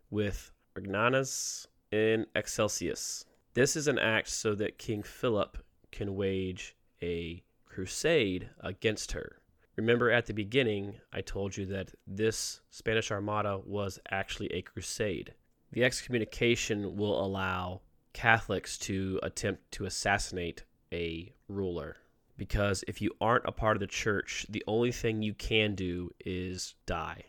with 0.09 0.51
Regnans 0.75 1.67
in 1.91 2.25
Excelsis. 2.35 3.25
This 3.53 3.75
is 3.75 3.87
an 3.87 3.97
act 3.97 4.29
so 4.29 4.55
that 4.55 4.77
King 4.77 5.03
Philip 5.03 5.57
can 5.91 6.15
wage 6.15 6.75
a 7.01 7.43
crusade 7.65 8.49
against 8.59 9.13
her. 9.13 9.37
Remember 9.77 10.09
at 10.09 10.25
the 10.25 10.33
beginning, 10.33 10.95
I 11.13 11.21
told 11.21 11.55
you 11.55 11.67
that 11.67 11.93
this 12.07 12.61
Spanish 12.71 13.11
Armada 13.11 13.59
was 13.63 13.99
actually 14.09 14.51
a 14.51 14.63
crusade. 14.63 15.35
The 15.71 15.83
excommunication 15.83 16.95
will 16.95 17.23
allow 17.23 17.81
Catholics 18.11 18.79
to 18.79 19.19
attempt 19.21 19.71
to 19.73 19.85
assassinate 19.85 20.63
a 20.91 21.31
ruler. 21.47 21.97
Because 22.37 22.83
if 22.87 23.01
you 23.01 23.11
aren't 23.21 23.45
a 23.45 23.51
part 23.51 23.77
of 23.77 23.79
the 23.81 23.87
church, 23.87 24.47
the 24.49 24.63
only 24.67 24.91
thing 24.91 25.21
you 25.21 25.35
can 25.35 25.75
do 25.75 26.09
is 26.25 26.73
die. 26.87 27.25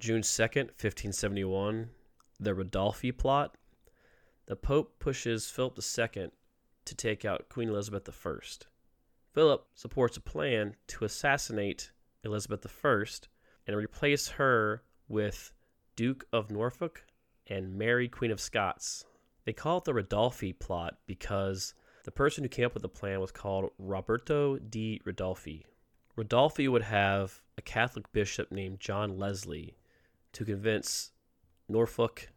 June 0.00 0.22
2nd, 0.22 0.70
1571, 0.74 1.90
the 2.40 2.54
Ridolfi 2.54 3.16
plot. 3.16 3.56
The 4.46 4.56
Pope 4.56 4.98
pushes 4.98 5.48
Philip 5.48 5.78
II 5.78 6.30
to 6.84 6.94
take 6.96 7.24
out 7.24 7.48
Queen 7.48 7.68
Elizabeth 7.68 8.08
I. 8.26 8.38
Philip 9.34 9.66
supports 9.74 10.16
a 10.16 10.20
plan 10.20 10.76
to 10.86 11.04
assassinate 11.04 11.90
Elizabeth 12.22 12.64
I 12.84 13.04
and 13.66 13.76
replace 13.76 14.28
her 14.28 14.84
with 15.08 15.52
Duke 15.96 16.24
of 16.32 16.52
Norfolk 16.52 17.04
and 17.48 17.76
Mary, 17.76 18.08
Queen 18.08 18.30
of 18.30 18.40
Scots. 18.40 19.04
They 19.44 19.52
call 19.52 19.78
it 19.78 19.84
the 19.84 19.92
Ridolfi 19.92 20.56
plot 20.58 20.98
because 21.06 21.74
The 22.04 22.10
person 22.10 22.44
who 22.44 22.48
came 22.48 22.66
up 22.66 22.74
with 22.74 22.82
the 22.82 22.88
plan 22.88 23.20
was 23.20 23.32
called 23.32 23.70
Roberto 23.78 24.58
di 24.58 25.00
Ridolfi. 25.06 25.64
Ridolfi 26.18 26.70
would 26.70 26.82
have 26.82 27.40
a 27.56 27.62
Catholic 27.62 28.12
bishop 28.12 28.52
named 28.52 28.78
John 28.78 29.18
Leslie 29.18 29.74
to 30.32 30.44
convince 30.44 31.12
Norfolk 31.66 32.28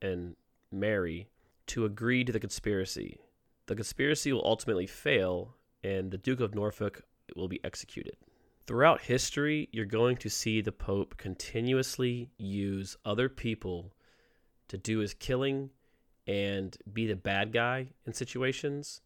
and 0.00 0.36
Mary 0.70 1.28
to 1.66 1.84
agree 1.84 2.22
to 2.24 2.32
the 2.32 2.38
conspiracy. 2.40 3.18
The 3.66 3.74
conspiracy 3.74 4.32
will 4.32 4.44
ultimately 4.44 4.86
fail, 4.86 5.56
and 5.82 6.10
the 6.10 6.18
Duke 6.18 6.40
of 6.40 6.54
Norfolk 6.54 7.02
will 7.36 7.48
be 7.48 7.62
executed. 7.64 8.16
Throughout 8.66 9.02
history, 9.02 9.68
you're 9.72 9.86
going 9.86 10.16
to 10.18 10.28
see 10.28 10.60
the 10.60 10.72
Pope 10.72 11.16
continuously 11.16 12.30
use 12.36 12.96
other 13.04 13.28
people 13.28 13.94
to 14.68 14.76
do 14.76 14.98
his 14.98 15.14
killing 15.14 15.70
and 16.26 16.76
be 16.92 17.06
the 17.06 17.16
bad 17.16 17.52
guy 17.52 17.88
in 18.06 18.12
situations. 18.12 19.00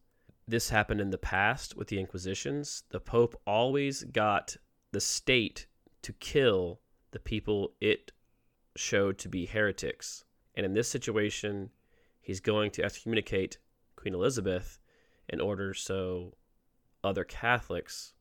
This 0.49 0.71
happened 0.71 1.01
in 1.01 1.11
the 1.11 1.19
past 1.19 1.77
with 1.77 1.87
the 1.89 2.01
Inquisitions. 2.01 2.83
The 2.91 2.99
Pope 2.99 3.41
always 3.47 4.03
got 4.03 4.57
the 4.91 5.01
state 5.01 5.67
to 6.03 6.13
kill 6.15 6.81
the 7.13 7.21
people 7.21 7.75
it 7.81 8.11
showed 8.75 9.19
to 9.19 9.29
be 9.29 9.47
heretics. 9.47 10.25
And 10.57 10.67
in 10.67 10.75
this 10.75 10.89
situation, 10.89 11.71
he's 12.21 12.41
going 12.41 12.73
to 12.73 12.85
excommunicate 12.85 13.59
Queen 13.95 14.15
Elizabeth 14.15 14.81
in 15.29 15.41
order 15.41 15.73
so 15.73 16.35
other 17.05 17.25
Catholics 17.25 18.13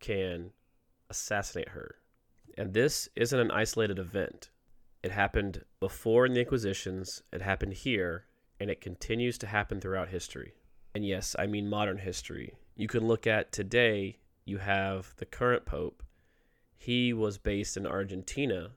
can 0.00 0.50
assassinate 1.10 1.70
her. 1.70 1.96
And 2.56 2.72
this 2.72 3.08
isn't 3.16 3.38
an 3.38 3.50
isolated 3.50 3.98
event. 3.98 4.50
It 5.02 5.10
happened 5.10 5.64
before 5.80 6.26
in 6.26 6.34
the 6.34 6.40
Inquisitions, 6.40 7.22
it 7.32 7.42
happened 7.42 7.74
here, 7.74 8.26
and 8.58 8.70
it 8.70 8.80
continues 8.80 9.36
to 9.38 9.46
happen 9.46 9.80
throughout 9.80 10.08
history. 10.08 10.54
And 10.94 11.06
yes, 11.06 11.34
I 11.38 11.46
mean 11.46 11.68
modern 11.68 11.98
history. 11.98 12.54
You 12.76 12.88
can 12.88 13.06
look 13.06 13.26
at 13.26 13.52
today, 13.52 14.18
you 14.44 14.58
have 14.58 15.14
the 15.16 15.26
current 15.26 15.66
Pope. 15.66 16.02
He 16.76 17.12
was 17.12 17.38
based 17.38 17.76
in 17.76 17.86
Argentina, 17.86 18.72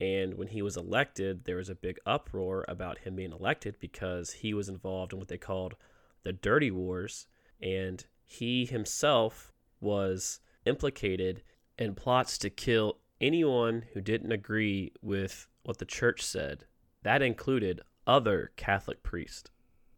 and 0.00 0.34
when 0.34 0.48
he 0.48 0.62
was 0.62 0.76
elected, 0.76 1.44
there 1.44 1.56
was 1.56 1.68
a 1.68 1.74
big 1.74 1.98
uproar 2.06 2.64
about 2.66 2.98
him 2.98 3.16
being 3.16 3.32
elected 3.32 3.78
because 3.78 4.32
he 4.32 4.54
was 4.54 4.68
involved 4.68 5.12
in 5.12 5.18
what 5.18 5.28
they 5.28 5.38
called 5.38 5.74
the 6.22 6.32
Dirty 6.32 6.70
Wars, 6.70 7.26
and 7.60 8.04
he 8.24 8.64
himself 8.64 9.52
was 9.80 10.40
implicated 10.64 11.42
in 11.78 11.94
plots 11.94 12.38
to 12.38 12.50
kill 12.50 12.98
anyone 13.20 13.84
who 13.92 14.00
didn't 14.00 14.32
agree 14.32 14.92
with 15.00 15.48
what 15.64 15.78
the 15.78 15.84
church 15.84 16.22
said. 16.22 16.64
That 17.02 17.22
included 17.22 17.80
other 18.06 18.52
Catholic 18.56 19.02
priests, 19.02 19.50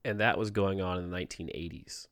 and 0.04 0.20
that 0.20 0.38
was 0.38 0.50
going 0.50 0.80
on 0.80 0.98
in 0.98 1.10
the 1.10 1.16
1980s. 1.16 2.08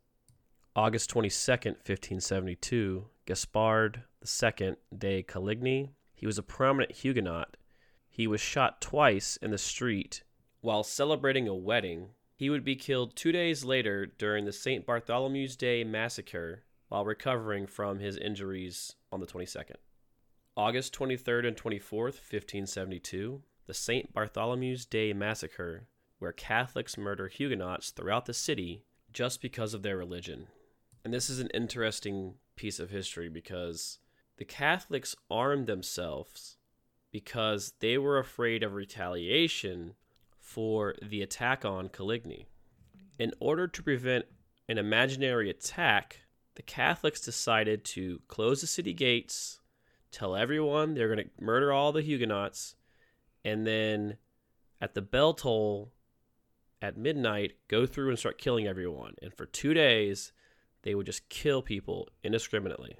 August 0.74 1.12
22nd, 1.12 1.76
1572, 1.76 3.06
Gaspard 3.26 4.04
II 4.24 4.76
de 4.96 5.22
Coligny, 5.22 5.90
he 6.14 6.26
was 6.26 6.38
a 6.38 6.42
prominent 6.42 6.92
Huguenot. 6.92 7.56
He 8.08 8.26
was 8.26 8.40
shot 8.40 8.80
twice 8.80 9.36
in 9.38 9.50
the 9.50 9.58
street 9.58 10.22
while 10.60 10.82
celebrating 10.82 11.48
a 11.48 11.54
wedding. 11.54 12.10
He 12.34 12.50
would 12.50 12.64
be 12.64 12.76
killed 12.76 13.14
two 13.14 13.32
days 13.32 13.64
later 13.64 14.06
during 14.06 14.44
the 14.44 14.52
St. 14.52 14.86
Bartholomew's 14.86 15.56
Day 15.56 15.84
massacre 15.84 16.64
while 16.88 17.04
recovering 17.04 17.66
from 17.66 17.98
his 17.98 18.16
injuries 18.16 18.96
on 19.10 19.20
the 19.20 19.26
22nd. 19.26 19.76
August 20.56 20.94
23rd 20.94 21.48
and 21.48 21.56
24th, 21.56 22.20
1572, 22.20 23.42
the 23.66 23.72
St. 23.72 24.12
Bartholomew's 24.12 24.84
Day 24.84 25.14
Massacre, 25.14 25.86
where 26.18 26.32
Catholics 26.32 26.98
murder 26.98 27.28
Huguenots 27.28 27.90
throughout 27.90 28.26
the 28.26 28.34
city 28.34 28.84
just 29.12 29.40
because 29.40 29.72
of 29.72 29.82
their 29.82 29.96
religion. 29.96 30.48
And 31.04 31.14
this 31.14 31.30
is 31.30 31.40
an 31.40 31.48
interesting 31.54 32.34
piece 32.54 32.78
of 32.78 32.90
history 32.90 33.28
because 33.28 33.98
the 34.36 34.44
Catholics 34.44 35.16
armed 35.30 35.66
themselves 35.66 36.58
because 37.10 37.74
they 37.80 37.96
were 37.96 38.18
afraid 38.18 38.62
of 38.62 38.74
retaliation 38.74 39.94
for 40.52 40.94
the 41.02 41.22
attack 41.22 41.64
on 41.64 41.88
Coligny. 41.88 42.44
In 43.18 43.32
order 43.40 43.66
to 43.66 43.82
prevent 43.82 44.26
an 44.68 44.76
imaginary 44.76 45.48
attack, 45.48 46.20
the 46.56 46.62
Catholics 46.62 47.22
decided 47.22 47.84
to 47.86 48.20
close 48.28 48.60
the 48.60 48.66
city 48.66 48.92
gates, 48.92 49.60
tell 50.10 50.36
everyone 50.36 50.92
they're 50.92 51.14
going 51.14 51.26
to 51.26 51.44
murder 51.44 51.72
all 51.72 51.90
the 51.90 52.02
Huguenots, 52.02 52.74
and 53.44 53.66
then 53.66 54.18
at 54.80 54.94
the 54.94 55.00
bell 55.00 55.32
toll 55.32 55.92
at 56.82 56.98
midnight, 56.98 57.52
go 57.68 57.86
through 57.86 58.10
and 58.10 58.18
start 58.18 58.36
killing 58.36 58.66
everyone. 58.66 59.14
And 59.22 59.32
for 59.32 59.46
two 59.46 59.72
days, 59.72 60.32
they 60.82 60.94
would 60.94 61.06
just 61.06 61.28
kill 61.30 61.62
people 61.62 62.08
indiscriminately 62.22 62.96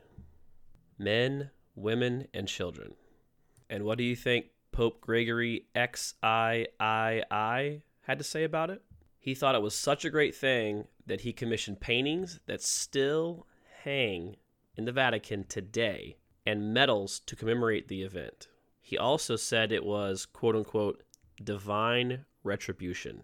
men, 0.98 1.50
women, 1.74 2.28
and 2.32 2.48
children. 2.48 2.94
And 3.68 3.84
what 3.84 3.98
do 3.98 4.04
you 4.04 4.14
think 4.14 4.46
Pope 4.72 5.00
Gregory 5.00 5.66
XIII 5.76 6.66
had 6.80 8.18
to 8.18 8.24
say 8.24 8.44
about 8.44 8.70
it? 8.70 8.82
He 9.18 9.34
thought 9.34 9.54
it 9.54 9.62
was 9.62 9.74
such 9.74 10.04
a 10.04 10.10
great 10.10 10.34
thing 10.34 10.88
that 11.06 11.20
he 11.20 11.32
commissioned 11.32 11.80
paintings 11.80 12.40
that 12.46 12.62
still 12.62 13.46
hang 13.84 14.36
in 14.76 14.84
the 14.84 14.92
Vatican 14.92 15.44
today 15.44 16.16
and 16.44 16.74
medals 16.74 17.20
to 17.26 17.36
commemorate 17.36 17.86
the 17.88 18.02
event. 18.02 18.48
He 18.80 18.98
also 18.98 19.36
said 19.36 19.70
it 19.70 19.84
was, 19.84 20.26
quote 20.26 20.56
unquote, 20.56 21.02
divine 21.42 22.24
retribution. 22.42 23.22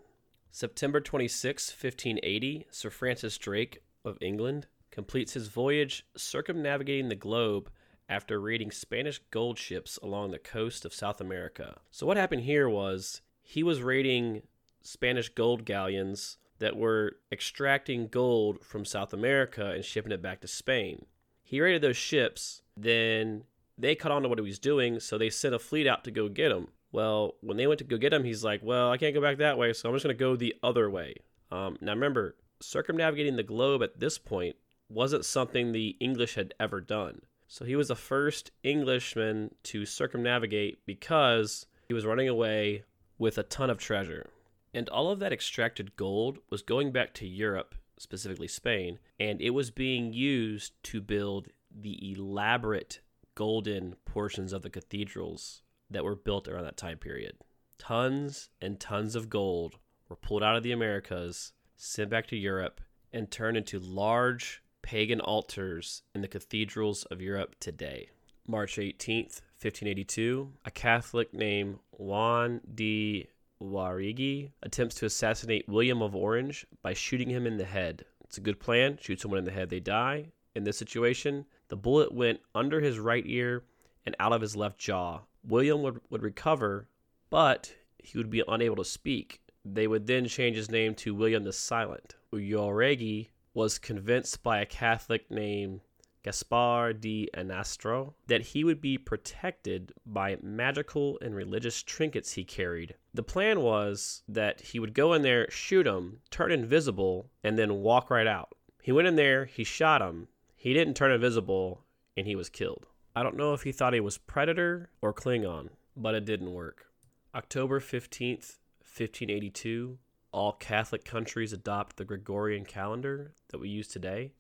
September 0.51 1.01
26, 1.01 1.71
1580, 1.71 2.67
Sir 2.71 2.91
Francis 2.91 3.37
Drake 3.39 3.83
of 4.05 4.19
England 4.21 4.67
completes 4.91 5.33
his 5.35 5.49
voyage 5.49 6.07
circumnavigating 6.17 7.09
the 7.09 7.15
globe 7.15 7.71
after 8.09 8.41
raiding 8.41 8.71
Spanish 8.71 9.21
gold 9.31 9.59
ships 9.59 9.99
along 10.03 10.31
the 10.31 10.39
coast 10.39 10.85
of 10.85 10.95
South 10.95 11.21
America. 11.21 11.81
So, 11.91 12.07
what 12.07 12.17
happened 12.17 12.43
here 12.43 12.69
was 12.69 13.21
he 13.43 13.63
was 13.63 13.83
raiding 13.83 14.43
Spanish 14.83 15.29
gold 15.29 15.65
galleons 15.65 16.39
that 16.59 16.77
were 16.77 17.17
extracting 17.31 18.09
gold 18.09 18.65
from 18.65 18.85
South 18.85 19.13
America 19.13 19.71
and 19.71 19.85
shipping 19.85 20.13
it 20.13 20.23
back 20.23 20.41
to 20.41 20.49
Spain. 20.49 21.07
He 21.43 21.61
raided 21.61 21.83
those 21.83 21.97
ships, 21.97 22.63
then 22.77 23.45
they 23.77 23.95
caught 23.95 24.13
on 24.13 24.23
to 24.23 24.29
what 24.29 24.39
he 24.39 24.45
was 24.45 24.59
doing, 24.59 25.01
so 25.01 25.17
they 25.17 25.31
sent 25.31 25.55
a 25.55 25.59
fleet 25.59 25.87
out 25.87 26.05
to 26.05 26.11
go 26.11 26.29
get 26.29 26.53
him. 26.53 26.69
Well, 26.91 27.35
when 27.41 27.57
they 27.57 27.67
went 27.67 27.79
to 27.79 27.85
go 27.85 27.97
get 27.97 28.13
him, 28.13 28.25
he's 28.25 28.43
like, 28.43 28.61
Well, 28.63 28.91
I 28.91 28.97
can't 28.97 29.15
go 29.15 29.21
back 29.21 29.39
that 29.39 29.59
way, 29.59 29.73
so 29.73 29.89
I'm 29.89 29.95
just 29.95 30.05
going 30.05 30.17
to 30.17 30.19
go 30.19 30.37
the 30.37 30.57
other 30.63 30.91
way. 30.91 31.15
Um, 31.51 31.77
now, 31.81 31.93
remember, 31.93 32.37
circumnavigating 32.61 33.37
the 33.37 33.43
globe 33.43 33.83
at 33.83 34.01
this 34.01 34.19
point 34.19 34.57
wasn't 34.89 35.25
something 35.25 35.73
the 35.73 35.97
English 36.01 36.35
had 36.35 36.55
ever 36.59 36.81
done. 36.81 37.23
So 37.51 37.65
he 37.65 37.77
was 37.77 37.89
the 37.89 37.97
first 37.97 38.51
Englishman 38.63 39.55
to 39.65 39.87
circumnavigate 39.87 40.85
because 40.85 41.65
he 41.89 41.95
was 41.95 42.05
running 42.05 42.29
away 42.29 42.85
with 43.19 43.39
a 43.39 43.43
ton 43.43 43.71
of 43.71 43.79
treasure. 43.79 44.29
And 44.75 44.87
all 44.91 45.11
of 45.11 45.19
that 45.21 45.33
extracted 45.33 45.97
gold 45.97 46.39
was 46.51 46.61
going 46.61 46.93
back 46.93 47.15
to 47.15 47.27
Europe, 47.27 47.75
specifically 47.97 48.49
Spain, 48.49 48.99
and 49.19 49.41
it 49.41 49.51
was 49.51 49.71
being 49.71 50.13
used 50.13 50.75
to 50.85 51.01
build 51.01 51.49
the 51.75 52.13
elaborate 52.13 53.01
golden 53.35 53.97
portions 54.05 54.53
of 54.53 54.61
the 54.61 54.71
cathedrals 54.71 55.63
that 55.91 56.05
were 56.05 56.15
built 56.15 56.49
around 56.49 56.65
that 56.65 56.77
time 56.77 56.99
period. 56.99 57.39
Tons 57.79 58.51
and 58.61 58.79
tons 58.79 59.17
of 59.17 59.31
gold 59.31 59.79
were 60.11 60.17
pulled 60.17 60.43
out 60.43 60.57
of 60.57 60.63
the 60.63 60.73
Americas, 60.73 61.53
sent 61.77 62.11
back 62.11 62.27
to 62.27 62.37
Europe, 62.37 62.83
and 63.11 63.31
turned 63.31 63.57
into 63.57 63.79
large 63.79 64.63
pagan 64.89 65.21
altars 65.21 66.03
in 66.15 66.23
the 66.23 66.27
cathedrals 66.27 67.05
of 67.11 67.21
Europe 67.21 67.55
today. 67.61 68.09
March 68.47 68.77
18th, 68.77 69.43
1582, 69.61 70.51
a 70.65 70.71
Catholic 70.71 71.35
named 71.35 71.79
Juan 71.91 72.63
de 72.75 73.29
Jauregui 73.61 74.51
attempts 74.63 74.95
to 74.95 75.05
assassinate 75.05 75.69
William 75.69 76.01
of 76.01 76.17
Orange 76.17 76.65
by 76.81 76.95
shooting 76.95 77.29
him 77.29 77.47
in 77.47 77.59
the 77.59 77.67
head. 77.67 78.07
It's 78.25 78.39
a 78.39 78.41
good 78.41 78.59
plan. 78.59 78.97
Shoot 78.99 79.21
someone 79.21 79.37
in 79.37 79.45
the 79.45 79.51
head, 79.51 79.69
they 79.69 79.79
die. 79.79 80.29
In 80.55 80.65
this 80.65 80.79
situation, 80.79 81.45
the 81.69 81.77
bullet 81.77 82.11
went 82.11 82.41
under 82.55 82.81
his 82.81 82.99
right 82.99 83.25
ear 83.27 83.65
and 84.07 84.17
out 84.19 84.33
of 84.33 84.41
his 84.41 84.57
left 84.57 84.79
jaw. 84.79 85.21
William 85.47 85.83
would, 85.83 86.01
would 86.09 86.23
recover, 86.23 86.89
but 87.29 87.75
he 87.99 88.17
would 88.17 88.31
be 88.31 88.43
unable 88.49 88.77
to 88.77 88.87
speak. 88.87 89.43
They 89.67 89.87
would 89.87 90.07
then 90.07 90.25
change 90.29 90.57
his 90.57 90.71
name 90.71 90.95
to 90.95 91.15
William 91.15 91.45
the 91.45 91.53
Silent. 91.53 92.15
Jauregui 92.33 93.29
was 93.59 93.77
convinced 93.77 94.41
by 94.45 94.61
a 94.61 94.65
Catholic 94.65 95.29
named 95.33 95.81
Gaspar 96.23 96.93
de 96.93 97.29
Anastro 97.35 98.15
that 98.29 98.41
he 98.41 98.63
would 98.63 98.81
be 98.81 98.97
protected 98.97 99.93
by 100.07 100.39
magical 100.41 101.19
and 101.21 101.35
religious 101.35 101.83
trinkets 101.83 102.35
he 102.35 102.45
carried. 102.45 102.95
The 103.15 103.25
plan 103.25 103.61
was 103.61 104.23
that 104.29 104.61
he 104.61 104.79
would 104.79 104.95
go 104.95 105.13
in 105.13 105.23
there, 105.23 105.51
shoot 105.51 105.89
him, 105.89 106.21
turn 106.31 106.53
invisible, 106.53 107.31
and 107.43 107.59
then 107.59 107.83
walk 107.83 108.11
right 108.11 108.29
out. 108.29 108.55
He 108.81 108.93
went 108.93 109.09
in 109.09 109.17
there, 109.17 109.47
he 109.47 109.65
shot 109.65 110.03
him, 110.03 110.29
he 110.55 110.73
didn't 110.73 110.95
turn 110.95 111.11
invisible, 111.11 111.83
and 112.17 112.29
he 112.29 112.37
was 112.37 112.49
killed. 112.49 112.87
I 113.17 113.25
don't 113.25 113.37
know 113.37 113.55
if 113.55 113.65
he 113.65 113.73
thought 113.73 113.93
he 113.93 113.99
was 113.99 114.19
Predator 114.19 114.89
or 115.03 115.13
Klingon, 115.13 115.71
but 115.97 116.15
it 116.15 116.25
didn't 116.25 116.53
work. 116.53 116.87
October 117.35 117.81
15th, 117.81 118.59
1582, 118.83 119.99
all 120.33 120.53
Catholic 120.53 121.05
countries 121.05 121.53
adopt 121.53 121.97
the 121.97 122.05
Gregorian 122.05 122.65
calendar 122.65 123.35
that 123.49 123.61
we 123.61 123.69
use 123.69 123.89
today. 123.89 124.33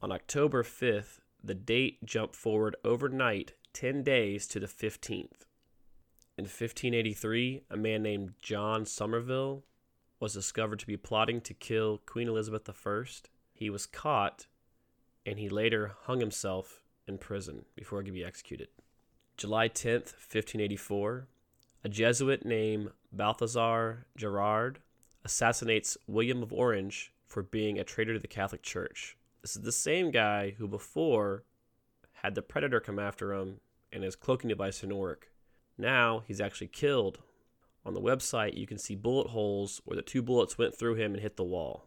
On 0.00 0.12
October 0.12 0.62
5th, 0.62 1.20
the 1.42 1.54
date 1.54 2.04
jumped 2.04 2.36
forward 2.36 2.76
overnight 2.84 3.54
10 3.72 4.02
days 4.02 4.46
to 4.46 4.60
the 4.60 4.66
15th. 4.66 5.46
In 6.36 6.44
1583, 6.44 7.62
a 7.70 7.76
man 7.76 8.02
named 8.02 8.34
John 8.40 8.86
Somerville 8.86 9.64
was 10.20 10.32
discovered 10.32 10.78
to 10.80 10.86
be 10.86 10.96
plotting 10.96 11.40
to 11.42 11.54
kill 11.54 11.98
Queen 11.98 12.28
Elizabeth 12.28 12.68
I. 12.68 13.02
He 13.52 13.70
was 13.70 13.86
caught 13.86 14.46
and 15.26 15.38
he 15.38 15.48
later 15.48 15.92
hung 16.02 16.20
himself 16.20 16.82
in 17.06 17.18
prison 17.18 17.64
before 17.74 18.00
he 18.00 18.06
could 18.06 18.14
be 18.14 18.24
executed. 18.24 18.68
July 19.36 19.68
10th, 19.68 20.12
1584, 20.12 21.26
a 21.82 21.88
Jesuit 21.88 22.44
named 22.44 22.90
Balthazar 23.12 24.06
Gerard 24.16 24.80
assassinates 25.24 25.96
William 26.06 26.42
of 26.42 26.52
Orange 26.52 27.12
for 27.26 27.42
being 27.42 27.78
a 27.78 27.84
traitor 27.84 28.12
to 28.12 28.20
the 28.20 28.28
Catholic 28.28 28.62
Church. 28.62 29.16
This 29.42 29.56
is 29.56 29.62
the 29.62 29.72
same 29.72 30.10
guy 30.10 30.54
who 30.58 30.68
before 30.68 31.44
had 32.22 32.34
the 32.34 32.42
predator 32.42 32.80
come 32.80 32.98
after 32.98 33.32
him 33.32 33.60
and 33.92 34.02
his 34.02 34.16
cloaking 34.16 34.48
device 34.48 34.80
didn't 34.80 34.96
work. 34.96 35.28
Now 35.76 36.22
he's 36.26 36.40
actually 36.40 36.68
killed. 36.68 37.18
On 37.84 37.94
the 37.94 38.00
website, 38.00 38.56
you 38.56 38.66
can 38.66 38.78
see 38.78 38.94
bullet 38.94 39.28
holes 39.28 39.80
where 39.84 39.96
the 39.96 40.02
two 40.02 40.22
bullets 40.22 40.56
went 40.56 40.76
through 40.76 40.94
him 40.94 41.12
and 41.12 41.22
hit 41.22 41.36
the 41.36 41.44
wall. 41.44 41.84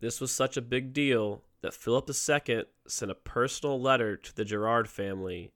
This 0.00 0.20
was 0.20 0.32
such 0.32 0.56
a 0.56 0.62
big 0.62 0.92
deal 0.92 1.42
that 1.60 1.74
Philip 1.74 2.08
II 2.08 2.64
sent 2.86 3.10
a 3.10 3.14
personal 3.14 3.80
letter 3.80 4.16
to 4.16 4.34
the 4.34 4.44
Gerard 4.44 4.88
family 4.88 5.52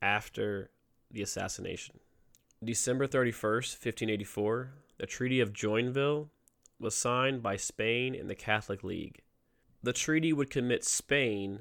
after 0.00 0.70
the 1.10 1.22
assassination. 1.22 1.98
December 2.62 3.06
31st, 3.06 3.74
1584, 3.74 4.72
the 4.98 5.06
Treaty 5.06 5.40
of 5.40 5.52
Joinville 5.52 6.28
was 6.80 6.94
signed 6.94 7.42
by 7.42 7.56
Spain 7.56 8.14
and 8.14 8.28
the 8.28 8.34
Catholic 8.34 8.82
League. 8.82 9.22
The 9.82 9.92
treaty 9.92 10.32
would 10.32 10.50
commit 10.50 10.84
Spain 10.84 11.60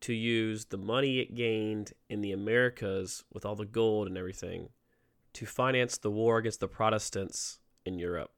to 0.00 0.12
use 0.12 0.66
the 0.66 0.76
money 0.76 1.20
it 1.20 1.34
gained 1.34 1.92
in 2.08 2.20
the 2.20 2.32
Americas 2.32 3.24
with 3.32 3.44
all 3.44 3.56
the 3.56 3.64
gold 3.64 4.06
and 4.06 4.18
everything 4.18 4.68
to 5.32 5.46
finance 5.46 5.98
the 5.98 6.10
war 6.10 6.38
against 6.38 6.60
the 6.60 6.68
Protestants 6.68 7.58
in 7.84 7.98
Europe. 7.98 8.32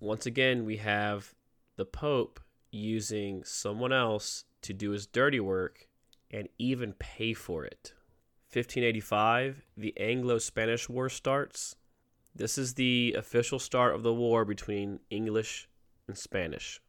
Once 0.00 0.26
again, 0.26 0.64
we 0.64 0.78
have 0.78 1.34
the 1.76 1.84
Pope 1.84 2.40
using 2.70 3.44
someone 3.44 3.92
else 3.92 4.44
to 4.62 4.72
do 4.72 4.90
his 4.90 5.06
dirty 5.06 5.40
work 5.40 5.88
and 6.30 6.48
even 6.58 6.92
pay 6.94 7.34
for 7.34 7.64
it. 7.64 7.92
1585, 8.52 9.62
the 9.76 9.92
Anglo 9.98 10.38
Spanish 10.38 10.88
War 10.88 11.08
starts. 11.08 11.76
This 12.36 12.58
is 12.58 12.74
the 12.74 13.14
official 13.16 13.60
start 13.60 13.94
of 13.94 14.02
the 14.02 14.12
war 14.12 14.44
between 14.44 14.98
English 15.08 15.68
and 16.08 16.18
Spanish. 16.18 16.80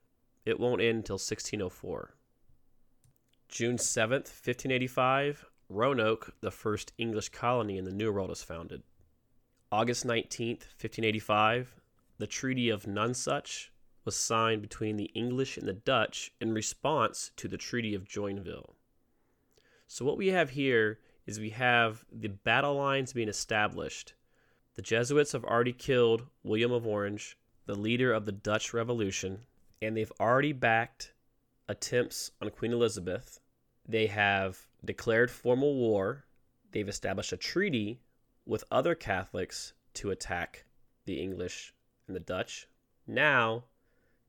It 0.44 0.60
won't 0.60 0.82
end 0.82 0.98
until 0.98 1.16
1604. 1.16 2.16
June 3.48 3.78
7th, 3.78 4.28
1585, 4.28 5.46
Roanoke, 5.70 6.34
the 6.42 6.50
first 6.50 6.94
English 6.98 7.30
colony 7.30 7.78
in 7.78 7.86
the 7.86 7.92
New 7.92 8.12
World, 8.12 8.32
is 8.32 8.42
founded. 8.42 8.82
August 9.72 10.04
19th, 10.04 10.66
1585, 10.82 11.76
the 12.18 12.26
Treaty 12.26 12.70
of 12.70 12.86
Nonsuch 12.86 13.70
was 14.04 14.16
signed 14.16 14.64
between 14.64 14.98
the 14.98 15.12
English 15.14 15.58
and 15.58 15.68
the 15.68 15.74
Dutch 15.74 16.32
in 16.42 16.54
response 16.54 17.30
to 17.36 17.48
the 17.48 17.58
Treaty 17.58 17.94
of 17.94 18.08
Joinville. 18.08 18.74
So, 19.88 20.06
what 20.06 20.18
we 20.18 20.30
have 20.30 20.52
here 20.52 21.00
is 21.28 21.40
we 21.40 21.52
have 21.52 22.04
the 22.12 22.30
battle 22.30 22.76
lines 22.76 23.14
being 23.14 23.30
established. 23.30 24.14
The 24.76 24.82
Jesuits 24.82 25.32
have 25.32 25.46
already 25.46 25.72
killed 25.72 26.28
William 26.44 26.74
of 26.74 26.86
Orange, 26.86 27.38
the 27.66 27.76
leader 27.76 28.12
of 28.12 28.26
the 28.26 28.34
Dutch 28.34 28.74
Revolution, 28.74 29.46
and 29.82 29.96
they've 29.96 30.12
already 30.20 30.52
backed 30.52 31.14
attempts 31.70 32.32
on 32.42 32.50
Queen 32.50 32.74
Elizabeth. 32.74 33.40
They 33.88 34.08
have 34.08 34.68
declared 34.84 35.32
formal 35.32 35.76
war. 35.76 36.26
They've 36.72 36.90
established 36.90 37.32
a 37.32 37.38
treaty 37.38 38.02
with 38.46 38.66
other 38.70 38.96
Catholics 38.96 39.72
to 39.94 40.12
attack 40.12 40.66
the 41.06 41.22
English 41.22 41.74
and 42.08 42.16
the 42.16 42.20
Dutch. 42.20 42.68
Now, 43.08 43.64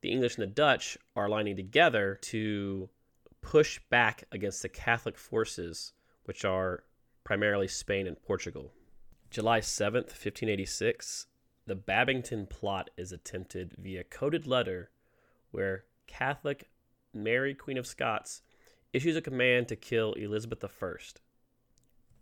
the 0.01 0.11
English 0.11 0.35
and 0.35 0.43
the 0.43 0.47
Dutch 0.47 0.97
are 1.15 1.25
aligning 1.25 1.57
together 1.57 2.15
to 2.21 2.89
push 3.41 3.79
back 3.89 4.23
against 4.31 4.61
the 4.61 4.69
Catholic 4.69 5.17
forces, 5.17 5.91
which 6.23 6.45
are 6.45 6.85
primarily 7.25 7.67
Spain 7.67 8.07
and 8.07 8.21
Portugal. 8.21 8.71
July 9.29 9.59
7th, 9.59 10.13
1586, 10.13 11.27
the 11.65 11.75
Babington 11.75 12.47
plot 12.47 12.89
is 12.97 13.11
attempted 13.11 13.75
via 13.77 14.03
coded 14.03 14.47
letter 14.47 14.89
where 15.51 15.83
Catholic 16.07 16.69
Mary, 17.13 17.53
Queen 17.53 17.77
of 17.77 17.85
Scots, 17.85 18.41
issues 18.93 19.15
a 19.15 19.21
command 19.21 19.67
to 19.67 19.75
kill 19.75 20.13
Elizabeth 20.13 20.63
I. 20.63 20.93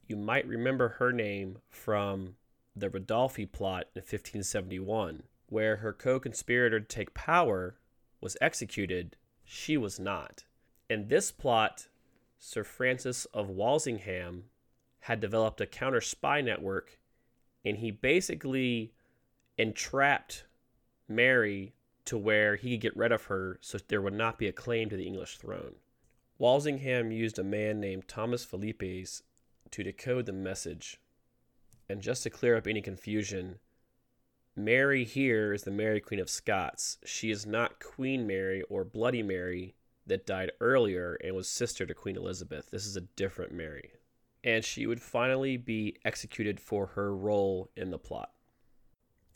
You 0.08 0.16
might 0.16 0.48
remember 0.48 0.90
her 0.90 1.12
name 1.12 1.60
from 1.70 2.36
the 2.76 2.90
Ridolfi 2.90 3.52
plot 3.52 3.86
in 3.96 4.02
1571, 4.02 5.24
where 5.48 5.78
her 5.78 5.94
co 5.94 6.20
conspirator 6.20 6.80
to 6.80 6.86
take 6.86 7.14
power 7.14 7.76
was 8.20 8.38
executed. 8.42 9.16
She 9.44 9.78
was 9.78 10.00
not. 10.00 10.44
In 10.90 11.08
this 11.08 11.32
plot, 11.32 11.88
Sir 12.40 12.64
Francis 12.64 13.26
of 13.26 13.50
Walsingham 13.50 14.46
had 15.06 15.20
developed 15.20 15.62
a 15.62 15.68
counter 15.68 16.02
spy 16.02 16.42
network, 16.42 16.98
and 17.64 17.78
he 17.78 17.92
basically 17.92 18.92
entrapped 19.56 20.46
Mary 21.08 21.76
to 22.06 22.18
where 22.18 22.56
he 22.56 22.72
could 22.72 22.82
get 22.82 22.98
rid 22.98 23.12
of 23.12 23.26
her 23.26 23.60
so 23.62 23.78
there 23.88 24.02
would 24.02 24.16
not 24.16 24.40
be 24.40 24.48
a 24.48 24.52
claim 24.52 24.90
to 24.90 24.98
the 24.98 25.06
English 25.06 25.38
throne. 25.38 25.76
Walsingham 26.40 27.12
used 27.12 27.38
a 27.38 27.44
man 27.44 27.80
named 27.80 28.08
Thomas 28.08 28.44
Phelippes 28.44 29.22
to 29.70 29.84
decode 29.84 30.26
the 30.26 30.34
message. 30.34 31.00
And 31.88 32.02
just 32.02 32.24
to 32.24 32.32
clear 32.32 32.58
up 32.58 32.66
any 32.66 32.82
confusion, 32.82 33.60
Mary 34.56 35.04
here 35.04 35.54
is 35.54 35.66
the 35.66 35.72
Mary 35.72 36.02
Queen 36.02 36.20
of 36.20 36.32
Scots. 36.32 36.98
She 37.06 37.30
is 37.30 37.46
not 37.46 37.80
Queen 37.80 38.26
Mary 38.26 38.64
or 38.72 38.84
Bloody 38.84 39.22
Mary 39.22 39.76
that 40.08 40.26
died 40.26 40.52
earlier 40.60 41.16
and 41.24 41.36
was 41.36 41.48
sister 41.48 41.86
to 41.86 41.94
Queen 41.94 42.18
Elizabeth. 42.18 42.72
This 42.72 42.88
is 42.88 42.98
a 42.98 43.02
different 43.02 43.54
Mary 43.54 43.92
and 44.46 44.64
she 44.64 44.86
would 44.86 45.02
finally 45.02 45.58
be 45.58 45.98
executed 46.06 46.60
for 46.60 46.86
her 46.86 47.14
role 47.14 47.72
in 47.76 47.90
the 47.90 47.98
plot. 47.98 48.30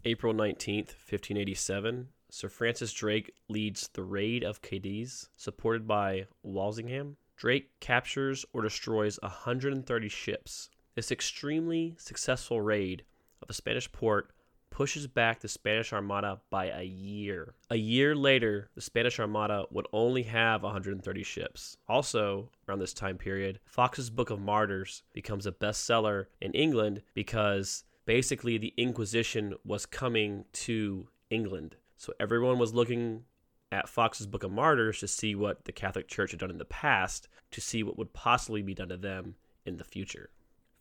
April 0.05 0.33
19th, 0.33 0.93
1587, 0.93 2.07
Sir 2.29 2.47
Francis 2.47 2.93
Drake 2.93 3.33
leads 3.49 3.87
the 3.89 4.03
raid 4.03 4.43
of 4.43 4.61
Cadiz, 4.61 5.27
supported 5.35 5.87
by 5.87 6.27
Walsingham. 6.43 7.17
Drake 7.35 7.71
captures 7.79 8.45
or 8.53 8.61
destroys 8.61 9.19
130 9.23 10.09
ships. 10.09 10.69
This 10.93 11.11
extremely 11.11 11.95
successful 11.97 12.61
raid 12.61 13.03
of 13.41 13.49
a 13.49 13.53
Spanish 13.53 13.91
port 13.91 14.29
pushes 14.69 15.07
back 15.07 15.39
the 15.39 15.47
Spanish 15.47 15.91
Armada 15.93 16.39
by 16.49 16.65
a 16.65 16.83
year. 16.83 17.53
A 17.69 17.75
year 17.75 18.15
later, 18.15 18.69
the 18.75 18.81
Spanish 18.81 19.19
Armada 19.19 19.65
would 19.71 19.87
only 19.91 20.23
have 20.23 20.63
130 20.63 21.23
ships. 21.23 21.77
Also, 21.87 22.49
around 22.67 22.79
this 22.79 22.93
time 22.93 23.17
period, 23.17 23.59
Foxe's 23.65 24.09
Book 24.09 24.29
of 24.29 24.39
Martyrs 24.39 25.03
becomes 25.13 25.45
a 25.45 25.51
bestseller 25.51 26.25
in 26.41 26.51
England 26.53 27.01
because 27.13 27.83
basically 28.05 28.57
the 28.57 28.73
Inquisition 28.77 29.53
was 29.65 29.85
coming 29.85 30.45
to 30.53 31.07
England. 31.29 31.75
So 31.97 32.13
everyone 32.19 32.57
was 32.57 32.73
looking 32.73 33.23
at 33.71 33.89
Foxe's 33.89 34.27
Book 34.27 34.43
of 34.43 34.51
Martyrs 34.51 34.99
to 34.99 35.07
see 35.07 35.35
what 35.35 35.65
the 35.65 35.71
Catholic 35.71 36.07
Church 36.07 36.31
had 36.31 36.39
done 36.39 36.49
in 36.49 36.57
the 36.57 36.65
past, 36.65 37.27
to 37.51 37.61
see 37.61 37.83
what 37.83 37.97
would 37.97 38.13
possibly 38.13 38.61
be 38.61 38.73
done 38.73 38.89
to 38.89 38.97
them 38.97 39.35
in 39.65 39.77
the 39.77 39.83
future. 39.83 40.29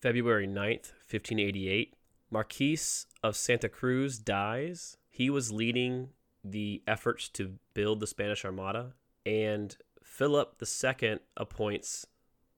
February 0.00 0.46
9th, 0.46 0.92
1588, 1.10 1.94
Marquis 2.30 2.78
of 3.22 3.36
Santa 3.36 3.68
Cruz 3.68 4.18
dies. 4.18 4.96
He 5.08 5.30
was 5.30 5.52
leading 5.52 6.10
the 6.44 6.82
efforts 6.86 7.28
to 7.30 7.54
build 7.74 8.00
the 8.00 8.06
Spanish 8.06 8.44
Armada, 8.44 8.92
and 9.24 9.76
Philip 10.02 10.60
II 10.62 11.18
appoints 11.36 12.06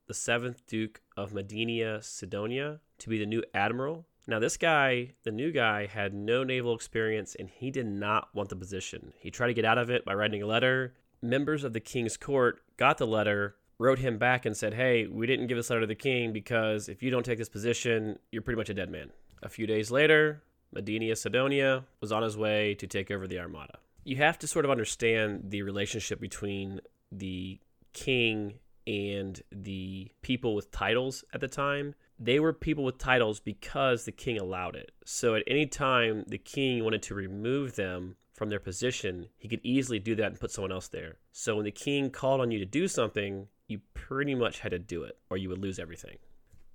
the 0.07 0.15
seventh 0.15 0.67
Duke 0.67 1.01
of 1.17 1.33
Medina 1.33 2.03
Sidonia 2.03 2.81
to 2.99 3.09
be 3.09 3.19
the 3.19 3.27
new 3.27 3.45
admiral. 3.55 4.07
Now, 4.27 4.39
this 4.39 4.57
guy, 4.57 5.13
the 5.25 5.31
new 5.31 5.53
guy, 5.53 5.87
had 5.87 6.15
no 6.15 6.45
naval 6.45 6.75
experience 6.75 7.35
and 7.39 7.49
he 7.49 7.71
did 7.71 7.87
not 7.87 8.29
want 8.35 8.49
the 8.49 8.57
position. 8.57 9.13
He 9.19 9.31
tried 9.31 9.49
to 9.49 9.55
get 9.55 9.65
out 9.65 9.79
of 9.79 9.91
it 9.91 10.05
by 10.05 10.15
writing 10.15 10.43
a 10.43 10.47
letter. 10.47 10.95
Members 11.23 11.65
of 11.65 11.73
the 11.73 11.81
king's 11.81 12.17
court 12.17 12.61
got 12.77 12.99
the 12.99 13.07
letter, 13.07 13.57
wrote 13.79 13.99
him 13.99 14.19
back, 14.19 14.47
and 14.47 14.57
said, 14.57 14.75
Hey, 14.75 15.07
we 15.07 15.27
didn't 15.27 15.47
give 15.47 15.57
this 15.57 15.71
letter 15.71 15.83
to 15.83 15.87
the 15.87 15.95
king 15.95 16.33
because 16.33 16.89
if 16.89 17.03
you 17.03 17.11
don't 17.11 17.25
take 17.25 17.39
this 17.39 17.49
position, 17.49 18.19
you're 18.31 18.43
pretty 18.43 18.59
much 18.59 18.69
a 18.69 18.75
dead 18.75 18.91
man. 18.91 19.11
A 19.43 19.49
few 19.49 19.67
days 19.67 19.91
later, 19.91 20.43
Medina 20.73 21.17
Sidonia 21.17 21.85
was 22.01 22.13
on 22.13 22.23
his 22.23 22.37
way 22.37 22.75
to 22.75 22.87
take 22.87 23.11
over 23.11 23.27
the 23.27 23.39
Armada. 23.39 23.79
You 24.05 24.17
have 24.17 24.39
to 24.41 24.47
sort 24.47 24.65
of 24.65 24.71
understand 24.71 25.51
the 25.51 25.63
relationship 25.63 26.21
between 26.21 26.81
the 27.11 27.59
king 27.93 28.55
and 28.87 29.43
the 29.51 30.11
people 30.23 30.55
with 30.55 30.71
titles 30.71 31.25
at 31.33 31.41
the 31.41 31.49
time. 31.49 31.95
They 32.19 32.41
were 32.41 32.53
people 32.53 32.85
with 32.85 32.99
titles 32.99 33.41
because 33.41 34.05
the 34.05 34.13
king 34.13 34.39
allowed 34.39 34.77
it. 34.77 34.93
So 35.05 35.35
at 35.35 35.43
any 35.47 35.67
time 35.67 36.25
the 36.27 36.39
king 36.39 36.85
wanted 36.85 37.03
to 37.03 37.15
remove 37.15 37.77
them 37.77 38.17
from 38.35 38.49
their 38.49 38.61
position, 38.61 39.29
he 39.39 39.49
could 39.49 39.61
easily 39.63 39.99
do 39.99 40.15
that 40.17 40.27
and 40.27 40.41
put 40.41 40.51
someone 40.51 40.73
else 40.73 40.89
there. 40.89 41.17
So 41.33 41.57
when 41.57 41.65
the 41.65 41.71
king 41.71 42.11
called 42.11 42.41
on 42.41 42.51
you 42.51 42.59
to 42.59 42.67
do 42.67 42.89
something, 42.89 43.49
you 43.69 43.81
pretty 43.95 44.35
much 44.35 44.61
had 44.61 44.73
to 44.73 44.79
do 44.79 45.03
it 45.05 45.19
or 45.31 45.37
you 45.37 45.49
would 45.49 45.63
lose 45.63 45.79
everything. 45.79 46.19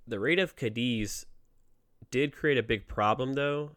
The 0.06 0.20
raid 0.20 0.38
of 0.38 0.56
Cadiz 0.56 1.26
did 2.10 2.34
create 2.34 2.58
a 2.58 2.62
big 2.62 2.86
problem 2.86 3.34
though, 3.34 3.72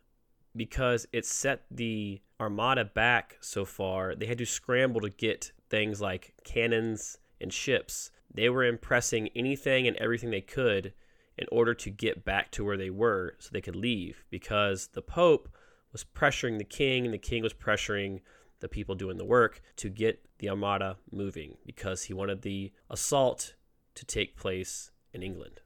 because 0.55 1.07
it 1.11 1.25
set 1.25 1.63
the 1.69 2.21
armada 2.39 2.85
back 2.85 3.37
so 3.41 3.65
far. 3.65 4.15
They 4.15 4.25
had 4.25 4.37
to 4.37 4.45
scramble 4.45 5.01
to 5.01 5.09
get 5.09 5.51
things 5.69 6.01
like 6.01 6.33
cannons 6.43 7.17
and 7.39 7.53
ships. 7.53 8.11
They 8.33 8.49
were 8.49 8.63
impressing 8.63 9.29
anything 9.35 9.87
and 9.87 9.97
everything 9.97 10.29
they 10.29 10.41
could 10.41 10.93
in 11.37 11.47
order 11.51 11.73
to 11.73 11.89
get 11.89 12.25
back 12.25 12.51
to 12.51 12.65
where 12.65 12.77
they 12.77 12.89
were 12.89 13.35
so 13.39 13.49
they 13.51 13.61
could 13.61 13.75
leave 13.75 14.23
because 14.29 14.87
the 14.87 15.01
Pope 15.01 15.49
was 15.91 16.03
pressuring 16.03 16.57
the 16.57 16.63
king 16.63 17.05
and 17.05 17.13
the 17.13 17.17
king 17.17 17.41
was 17.41 17.53
pressuring 17.53 18.19
the 18.59 18.67
people 18.67 18.95
doing 18.95 19.17
the 19.17 19.25
work 19.25 19.61
to 19.77 19.89
get 19.89 20.25
the 20.39 20.49
armada 20.49 20.97
moving 21.11 21.55
because 21.65 22.03
he 22.03 22.13
wanted 22.13 22.41
the 22.41 22.71
assault 22.89 23.55
to 23.95 24.05
take 24.05 24.35
place 24.35 24.91
in 25.13 25.23
England. 25.23 25.61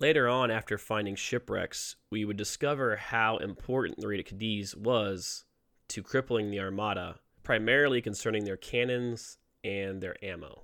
Later 0.00 0.28
on, 0.28 0.50
after 0.50 0.76
finding 0.76 1.14
shipwrecks, 1.14 1.96
we 2.10 2.24
would 2.24 2.36
discover 2.36 2.96
how 2.96 3.36
important 3.36 4.00
the 4.00 4.08
raid 4.08 4.20
at 4.20 4.26
Cadiz 4.26 4.74
was 4.76 5.44
to 5.88 6.02
crippling 6.02 6.50
the 6.50 6.58
armada, 6.58 7.20
primarily 7.44 8.02
concerning 8.02 8.44
their 8.44 8.56
cannons 8.56 9.38
and 9.62 10.00
their 10.00 10.16
ammo. 10.24 10.62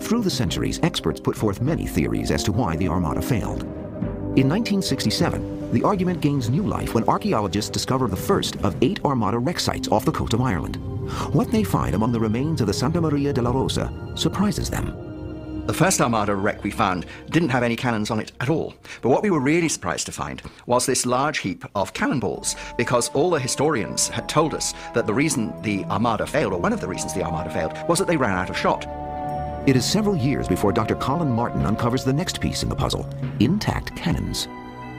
Through 0.00 0.22
the 0.22 0.30
centuries, 0.30 0.80
experts 0.82 1.20
put 1.20 1.36
forth 1.36 1.60
many 1.60 1.86
theories 1.86 2.30
as 2.30 2.42
to 2.44 2.52
why 2.52 2.76
the 2.76 2.88
armada 2.88 3.20
failed. 3.20 3.62
In 4.34 4.48
1967, 4.48 5.72
the 5.72 5.82
argument 5.82 6.22
gains 6.22 6.48
new 6.48 6.62
life 6.62 6.94
when 6.94 7.04
archaeologists 7.04 7.70
discover 7.70 8.08
the 8.08 8.16
first 8.16 8.56
of 8.64 8.74
eight 8.82 9.04
Armada 9.04 9.38
wreck 9.38 9.60
sites 9.60 9.88
off 9.88 10.06
the 10.06 10.12
coast 10.12 10.32
of 10.32 10.40
Ireland. 10.40 10.76
What 11.34 11.50
they 11.50 11.62
find 11.62 11.94
among 11.94 12.12
the 12.12 12.20
remains 12.20 12.62
of 12.62 12.66
the 12.66 12.72
Santa 12.72 13.00
Maria 13.00 13.34
de 13.34 13.42
la 13.42 13.50
Rosa 13.50 13.92
surprises 14.14 14.70
them. 14.70 15.11
The 15.66 15.72
first 15.72 16.00
Armada 16.00 16.34
wreck 16.34 16.64
we 16.64 16.72
found 16.72 17.06
didn't 17.30 17.50
have 17.50 17.62
any 17.62 17.76
cannons 17.76 18.10
on 18.10 18.18
it 18.18 18.32
at 18.40 18.50
all. 18.50 18.74
But 19.00 19.10
what 19.10 19.22
we 19.22 19.30
were 19.30 19.38
really 19.38 19.68
surprised 19.68 20.06
to 20.06 20.12
find 20.12 20.42
was 20.66 20.86
this 20.86 21.06
large 21.06 21.38
heap 21.38 21.64
of 21.76 21.92
cannonballs, 21.92 22.56
because 22.76 23.10
all 23.10 23.30
the 23.30 23.38
historians 23.38 24.08
had 24.08 24.28
told 24.28 24.54
us 24.54 24.74
that 24.92 25.06
the 25.06 25.14
reason 25.14 25.54
the 25.62 25.84
Armada 25.84 26.26
failed, 26.26 26.52
or 26.52 26.58
one 26.58 26.72
of 26.72 26.80
the 26.80 26.88
reasons 26.88 27.14
the 27.14 27.22
Armada 27.22 27.48
failed, 27.48 27.78
was 27.88 28.00
that 28.00 28.08
they 28.08 28.16
ran 28.16 28.36
out 28.36 28.50
of 28.50 28.58
shot. 28.58 28.88
It 29.68 29.76
is 29.76 29.84
several 29.84 30.16
years 30.16 30.48
before 30.48 30.72
Dr. 30.72 30.96
Colin 30.96 31.30
Martin 31.30 31.64
uncovers 31.64 32.02
the 32.02 32.12
next 32.12 32.40
piece 32.40 32.64
in 32.64 32.68
the 32.68 32.74
puzzle 32.74 33.08
intact 33.38 33.94
cannons. 33.94 34.48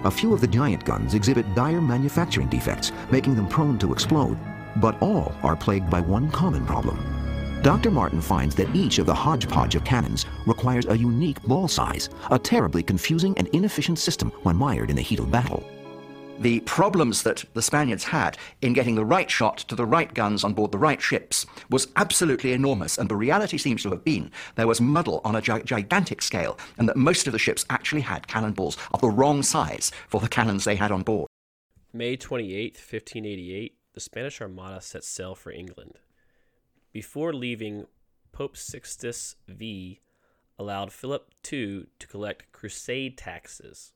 A 0.06 0.12
few 0.12 0.34
of 0.34 0.40
the 0.40 0.48
giant 0.48 0.86
guns 0.86 1.14
exhibit 1.14 1.54
dire 1.56 1.82
manufacturing 1.82 2.48
defects, 2.48 2.94
making 3.12 3.36
them 3.36 3.50
prone 3.50 3.78
to 3.80 3.92
explode, 3.92 4.38
but 4.78 5.02
all 5.02 5.36
are 5.44 5.58
plagued 5.58 5.90
by 5.90 6.00
one 6.00 6.32
common 6.32 6.66
problem. 6.66 7.23
Dr. 7.64 7.92
Martin 7.92 8.20
finds 8.20 8.56
that 8.56 8.76
each 8.76 9.00
of 9.00 9.06
the 9.06 9.14
hodgepodge 9.14 9.76
of 9.76 9.86
cannons 9.86 10.26
requires 10.46 10.86
a 10.86 10.98
unique 10.98 11.42
ball 11.44 11.70
size, 11.70 12.10
a 12.30 12.38
terribly 12.38 12.84
confusing 12.84 13.34
and 13.38 13.48
inefficient 13.54 13.98
system 13.98 14.32
when 14.44 14.60
wired 14.60 14.90
in 14.90 14.98
the 14.98 15.02
heat 15.02 15.20
of 15.20 15.32
battle 15.32 15.64
the 16.40 16.60
problems 16.62 17.24
that 17.24 17.46
the 17.54 17.62
Spaniards 17.62 18.04
had 18.04 18.38
in 18.62 18.74
getting 18.74 18.96
the 18.96 19.06
right 19.06 19.30
shot 19.30 19.60
to 19.60 19.76
the 19.76 19.86
right 19.86 20.14
guns 20.14 20.44
on 20.44 20.54
board 20.54 20.72
the 20.72 20.78
right 20.78 21.02
ships 21.02 21.46
was 21.70 21.88
absolutely 21.96 22.54
enormous. 22.54 22.98
And 22.98 23.08
the 23.08 23.16
reality 23.16 23.58
seems 23.58 23.84
to 23.84 23.92
have 23.92 24.04
been 24.04 24.32
there 24.56 24.68
was 24.68 24.82
muddle 24.82 25.22
on 25.24 25.36
a 25.36 25.42
gi- 25.42 25.64
gigantic 25.64 26.22
scale, 26.22 26.58
and 26.78 26.90
that 26.90 26.98
most 26.98 27.28
of 27.28 27.34
the 27.34 27.40
ships 27.40 27.66
actually 27.70 28.02
had 28.02 28.28
cannonballs 28.28 28.78
of 28.94 29.00
the 29.00 29.10
wrong 29.10 29.44
size 29.44 29.92
for 30.10 30.20
the 30.20 30.28
cannons 30.28 30.66
they 30.66 30.76
had 30.76 30.92
on 30.92 31.04
board. 31.04 31.30
May 31.94 32.18
28, 32.18 32.74
1588, 32.74 33.78
the 33.94 34.00
Spanish 34.00 34.42
Armada 34.42 34.82
set 34.82 35.04
sail 35.04 35.36
for 35.36 35.52
England. 35.52 36.00
Before 36.94 37.34
leaving, 37.34 37.88
Pope 38.32 38.56
Sixtus 38.56 39.36
V 39.50 40.00
allowed 40.58 40.94
Philip 40.94 41.30
II 41.52 41.88
to 42.00 42.08
collect 42.08 42.52
crusade 42.54 43.18
taxes. 43.18 43.92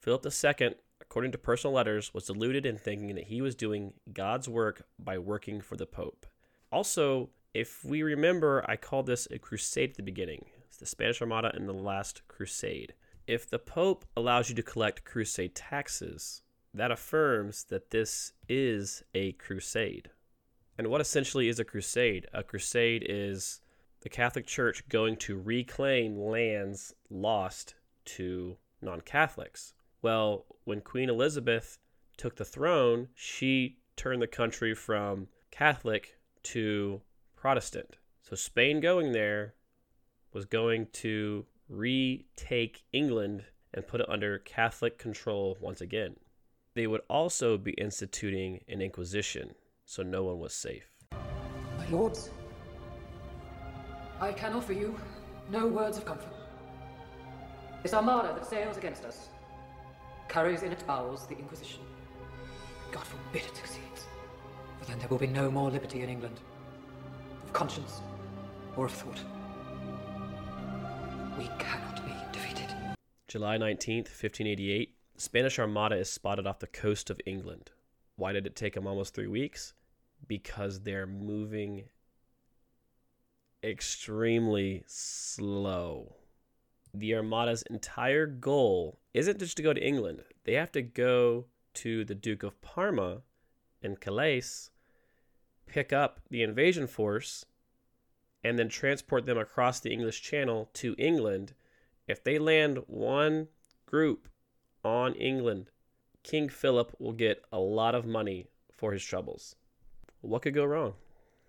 Philip 0.00 0.26
II 0.26 0.74
according 1.00 1.32
to 1.32 1.38
personal 1.38 1.74
letters, 1.74 2.12
was 2.12 2.26
deluded 2.26 2.66
in 2.66 2.76
thinking 2.76 3.14
that 3.14 3.28
he 3.28 3.40
was 3.40 3.54
doing 3.54 3.92
God's 4.12 4.48
work 4.48 4.86
by 4.98 5.18
working 5.18 5.60
for 5.60 5.76
the 5.76 5.86
Pope. 5.86 6.26
Also, 6.72 7.30
if 7.52 7.84
we 7.84 8.02
remember, 8.02 8.64
I 8.66 8.76
called 8.76 9.06
this 9.06 9.28
a 9.30 9.38
crusade 9.38 9.90
at 9.90 9.96
the 9.96 10.02
beginning. 10.02 10.46
It's 10.66 10.78
the 10.78 10.86
Spanish 10.86 11.20
Armada 11.20 11.52
and 11.54 11.68
the 11.68 11.72
last 11.72 12.26
crusade. 12.26 12.94
If 13.26 13.48
the 13.48 13.58
Pope 13.58 14.04
allows 14.16 14.48
you 14.48 14.56
to 14.56 14.62
collect 14.62 15.04
crusade 15.04 15.54
taxes, 15.54 16.42
that 16.72 16.90
affirms 16.90 17.64
that 17.64 17.90
this 17.90 18.32
is 18.48 19.04
a 19.14 19.32
crusade. 19.32 20.10
And 20.76 20.88
what 20.88 21.00
essentially 21.00 21.48
is 21.48 21.58
a 21.58 21.64
crusade? 21.64 22.26
A 22.32 22.42
crusade 22.42 23.06
is 23.08 23.60
the 24.00 24.08
Catholic 24.08 24.46
Church 24.46 24.86
going 24.88 25.16
to 25.16 25.38
reclaim 25.38 26.18
lands 26.18 26.94
lost 27.10 27.74
to 28.04 28.56
non 28.82 29.00
Catholics. 29.00 29.72
Well, 30.02 30.46
when 30.64 30.80
Queen 30.80 31.08
Elizabeth 31.08 31.78
took 32.16 32.36
the 32.36 32.44
throne, 32.44 33.08
she 33.14 33.78
turned 33.96 34.20
the 34.20 34.26
country 34.26 34.74
from 34.74 35.28
Catholic 35.50 36.18
to 36.42 37.00
Protestant. 37.36 37.96
So 38.22 38.36
Spain 38.36 38.80
going 38.80 39.12
there 39.12 39.54
was 40.32 40.44
going 40.44 40.88
to 40.92 41.46
retake 41.68 42.84
England 42.92 43.44
and 43.72 43.86
put 43.86 44.00
it 44.00 44.08
under 44.08 44.38
Catholic 44.38 44.98
control 44.98 45.56
once 45.60 45.80
again. 45.80 46.16
They 46.74 46.86
would 46.86 47.02
also 47.08 47.56
be 47.56 47.72
instituting 47.72 48.60
an 48.68 48.82
inquisition, 48.82 49.54
so 49.84 50.02
no 50.02 50.24
one 50.24 50.38
was 50.38 50.54
safe. 50.54 50.90
My 51.78 51.88
lords, 51.90 52.30
I 54.20 54.32
can 54.32 54.52
offer 54.52 54.72
you 54.72 54.96
no 55.50 55.66
words 55.66 55.98
of 55.98 56.04
comfort. 56.04 56.32
This 57.82 57.92
armada 57.92 58.32
that 58.34 58.46
sails 58.46 58.76
against 58.76 59.04
us 59.04 59.28
carries 60.28 60.62
in 60.62 60.72
its 60.72 60.82
bowels 60.82 61.26
the 61.26 61.36
Inquisition. 61.36 61.82
God 62.90 63.04
forbid 63.04 63.42
it 63.42 63.56
succeeds, 63.56 64.06
for 64.78 64.86
then 64.86 64.98
there 64.98 65.08
will 65.08 65.18
be 65.18 65.26
no 65.26 65.50
more 65.50 65.70
liberty 65.70 66.02
in 66.02 66.08
England, 66.08 66.40
of 67.42 67.52
conscience 67.52 68.00
or 68.76 68.86
of 68.86 68.92
thought. 68.92 69.20
We 71.36 71.50
cannot 71.58 72.04
be 72.06 72.12
defeated. 72.32 72.74
July 73.28 73.58
19th, 73.58 74.08
1588, 74.08 74.94
the 75.14 75.20
Spanish 75.20 75.58
Armada 75.58 75.96
is 75.96 76.10
spotted 76.10 76.46
off 76.46 76.60
the 76.60 76.66
coast 76.66 77.10
of 77.10 77.20
England. 77.26 77.70
Why 78.16 78.32
did 78.32 78.46
it 78.46 78.56
take 78.56 78.74
them 78.74 78.86
almost 78.86 79.14
three 79.14 79.26
weeks? 79.26 79.74
Because 80.26 80.80
they're 80.80 81.06
moving 81.06 81.84
extremely 83.62 84.84
slow 84.86 86.16
the 86.94 87.14
Armada's 87.14 87.62
entire 87.68 88.26
goal 88.26 89.00
isn't 89.12 89.40
just 89.40 89.56
to 89.56 89.62
go 89.62 89.72
to 89.72 89.84
England. 89.84 90.22
They 90.44 90.54
have 90.54 90.70
to 90.72 90.82
go 90.82 91.46
to 91.74 92.04
the 92.04 92.14
Duke 92.14 92.44
of 92.44 92.60
Parma 92.62 93.22
and 93.82 94.00
Calais, 94.00 94.42
pick 95.66 95.92
up 95.92 96.20
the 96.30 96.42
invasion 96.42 96.86
force, 96.86 97.44
and 98.44 98.58
then 98.58 98.68
transport 98.68 99.26
them 99.26 99.38
across 99.38 99.80
the 99.80 99.92
English 99.92 100.22
Channel 100.22 100.70
to 100.74 100.94
England. 100.96 101.54
If 102.06 102.22
they 102.22 102.38
land 102.38 102.78
one 102.86 103.48
group 103.86 104.28
on 104.84 105.14
England, 105.14 105.70
King 106.24 106.48
Philip 106.48 106.96
will 106.98 107.12
get 107.12 107.44
a 107.52 107.58
lot 107.58 107.94
of 107.94 108.06
money 108.06 108.46
for 108.72 108.92
his 108.92 109.04
troubles. 109.04 109.56
What 110.22 110.40
could 110.40 110.54
go 110.54 110.64
wrong? 110.64 110.94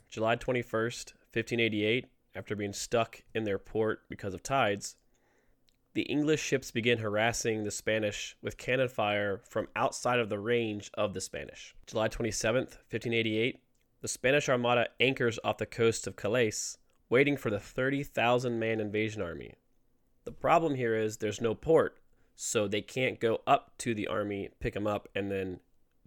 July 0.09 0.35
21st, 0.35 1.13
1588, 1.31 2.05
after 2.35 2.57
being 2.57 2.73
stuck 2.73 3.23
in 3.33 3.45
their 3.45 3.57
port 3.57 4.01
because 4.09 4.33
of 4.33 4.43
tides, 4.43 4.97
the 5.93 6.01
English 6.01 6.41
ships 6.41 6.71
begin 6.71 6.97
harassing 6.97 7.63
the 7.63 7.71
Spanish 7.71 8.35
with 8.41 8.57
cannon 8.57 8.89
fire 8.89 9.39
from 9.49 9.69
outside 9.77 10.19
of 10.19 10.27
the 10.27 10.39
range 10.39 10.91
of 10.95 11.13
the 11.13 11.21
Spanish. 11.21 11.73
July 11.87 12.09
27th, 12.09 12.75
1588, 12.91 13.61
the 14.01 14.07
Spanish 14.09 14.49
Armada 14.49 14.89
anchors 14.99 15.39
off 15.45 15.57
the 15.57 15.65
coast 15.65 16.05
of 16.05 16.17
Calais, 16.17 16.51
waiting 17.09 17.37
for 17.37 17.49
the 17.49 17.61
30,000 17.61 18.59
man 18.59 18.81
invasion 18.81 19.21
army. 19.21 19.53
The 20.25 20.33
problem 20.33 20.75
here 20.75 20.97
is 20.97 21.15
there's 21.15 21.39
no 21.39 21.55
port, 21.55 21.97
so 22.35 22.67
they 22.67 22.81
can't 22.81 23.19
go 23.19 23.41
up 23.47 23.71
to 23.79 23.93
the 23.93 24.07
army, 24.07 24.49
pick 24.59 24.73
them 24.73 24.87
up, 24.87 25.07
and 25.15 25.31
then 25.31 25.59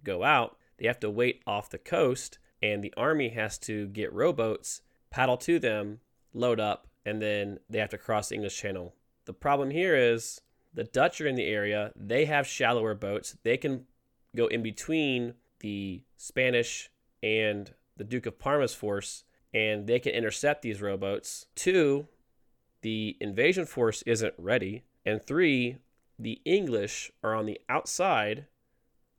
go 0.03 0.23
out. 0.23 0.57
They 0.77 0.87
have 0.87 0.99
to 1.01 1.09
wait 1.09 1.41
off 1.45 1.69
the 1.69 1.77
coast, 1.77 2.39
and 2.61 2.83
the 2.83 2.93
army 2.95 3.29
has 3.29 3.57
to 3.59 3.87
get 3.87 4.13
rowboats, 4.13 4.81
paddle 5.09 5.37
to 5.37 5.59
them, 5.59 5.99
load 6.33 6.59
up, 6.59 6.87
and 7.05 7.21
then 7.21 7.59
they 7.69 7.79
have 7.79 7.89
to 7.89 7.97
cross 7.97 8.29
the 8.29 8.35
English 8.35 8.57
Channel 8.57 8.93
the 9.29 9.33
problem 9.33 9.69
here 9.69 9.95
is 9.95 10.41
the 10.73 10.85
Dutch 10.85 11.21
are 11.21 11.27
in 11.27 11.35
the 11.35 11.45
area. 11.45 11.91
They 11.95 12.25
have 12.25 12.47
shallower 12.47 12.95
boats. 12.95 13.37
They 13.43 13.57
can 13.57 13.85
go 14.35 14.47
in 14.47 14.63
between 14.63 15.35
the 15.59 16.01
Spanish 16.17 16.89
and 17.21 17.71
the 17.95 18.03
Duke 18.03 18.25
of 18.25 18.39
Parma's 18.39 18.73
force, 18.73 19.25
and 19.53 19.85
they 19.85 19.99
can 19.99 20.13
intercept 20.13 20.63
these 20.63 20.81
rowboats. 20.81 21.45
Two, 21.53 22.07
the 22.81 23.17
invasion 23.21 23.67
force 23.67 24.01
isn't 24.07 24.33
ready. 24.39 24.81
And 25.05 25.21
three, 25.21 25.77
the 26.19 26.41
English 26.43 27.11
are 27.23 27.33
on 27.33 27.45
the 27.45 27.59
outside 27.69 28.45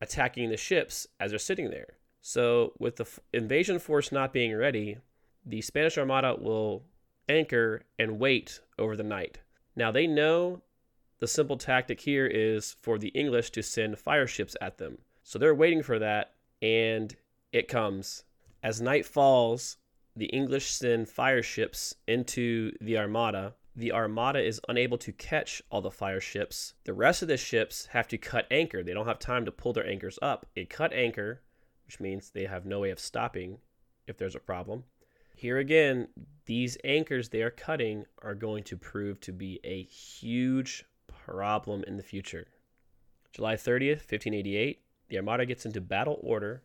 attacking 0.00 0.50
the 0.50 0.56
ships 0.56 1.06
as 1.18 1.30
they're 1.32 1.38
sitting 1.38 1.70
there. 1.70 1.94
So, 2.20 2.74
with 2.78 2.96
the 2.96 3.04
f- 3.04 3.18
invasion 3.32 3.78
force 3.78 4.12
not 4.12 4.34
being 4.34 4.54
ready, 4.54 4.98
the 5.44 5.62
Spanish 5.62 5.96
Armada 5.96 6.36
will 6.38 6.84
anchor 7.28 7.82
and 7.98 8.18
wait 8.18 8.60
over 8.78 8.94
the 8.94 9.02
night. 9.02 9.38
Now, 9.74 9.90
they 9.90 10.06
know 10.06 10.60
the 11.18 11.26
simple 11.26 11.56
tactic 11.56 12.00
here 12.00 12.26
is 12.26 12.76
for 12.82 12.98
the 12.98 13.08
English 13.08 13.50
to 13.52 13.62
send 13.62 13.98
fire 13.98 14.26
ships 14.26 14.54
at 14.60 14.76
them. 14.76 14.98
So, 15.22 15.38
they're 15.38 15.54
waiting 15.54 15.82
for 15.82 15.98
that, 15.98 16.34
and 16.60 17.16
it 17.52 17.68
comes. 17.68 18.24
As 18.62 18.82
night 18.82 19.06
falls, 19.06 19.78
the 20.14 20.26
English 20.26 20.70
send 20.70 21.08
fire 21.08 21.42
ships 21.42 21.94
into 22.06 22.72
the 22.82 22.98
Armada. 22.98 23.54
The 23.80 23.92
Armada 23.92 24.40
is 24.40 24.60
unable 24.68 24.98
to 24.98 25.10
catch 25.10 25.62
all 25.70 25.80
the 25.80 25.90
fire 25.90 26.20
ships. 26.20 26.74
The 26.84 26.92
rest 26.92 27.22
of 27.22 27.28
the 27.28 27.38
ships 27.38 27.86
have 27.92 28.06
to 28.08 28.18
cut 28.18 28.46
anchor. 28.50 28.82
They 28.82 28.92
don't 28.92 29.06
have 29.06 29.18
time 29.18 29.46
to 29.46 29.50
pull 29.50 29.72
their 29.72 29.86
anchors 29.86 30.18
up. 30.20 30.44
They 30.54 30.66
cut 30.66 30.92
anchor, 30.92 31.40
which 31.86 31.98
means 31.98 32.28
they 32.28 32.44
have 32.44 32.66
no 32.66 32.80
way 32.80 32.90
of 32.90 33.00
stopping 33.00 33.56
if 34.06 34.18
there's 34.18 34.34
a 34.34 34.38
problem. 34.38 34.84
Here 35.34 35.56
again, 35.56 36.08
these 36.44 36.76
anchors 36.84 37.30
they 37.30 37.40
are 37.40 37.50
cutting 37.50 38.04
are 38.20 38.34
going 38.34 38.64
to 38.64 38.76
prove 38.76 39.18
to 39.20 39.32
be 39.32 39.60
a 39.64 39.84
huge 39.84 40.84
problem 41.06 41.82
in 41.86 41.96
the 41.96 42.02
future. 42.02 42.48
July 43.32 43.54
30th, 43.54 44.04
1588, 44.04 44.82
the 45.08 45.16
Armada 45.16 45.46
gets 45.46 45.64
into 45.64 45.80
battle 45.80 46.20
order 46.22 46.64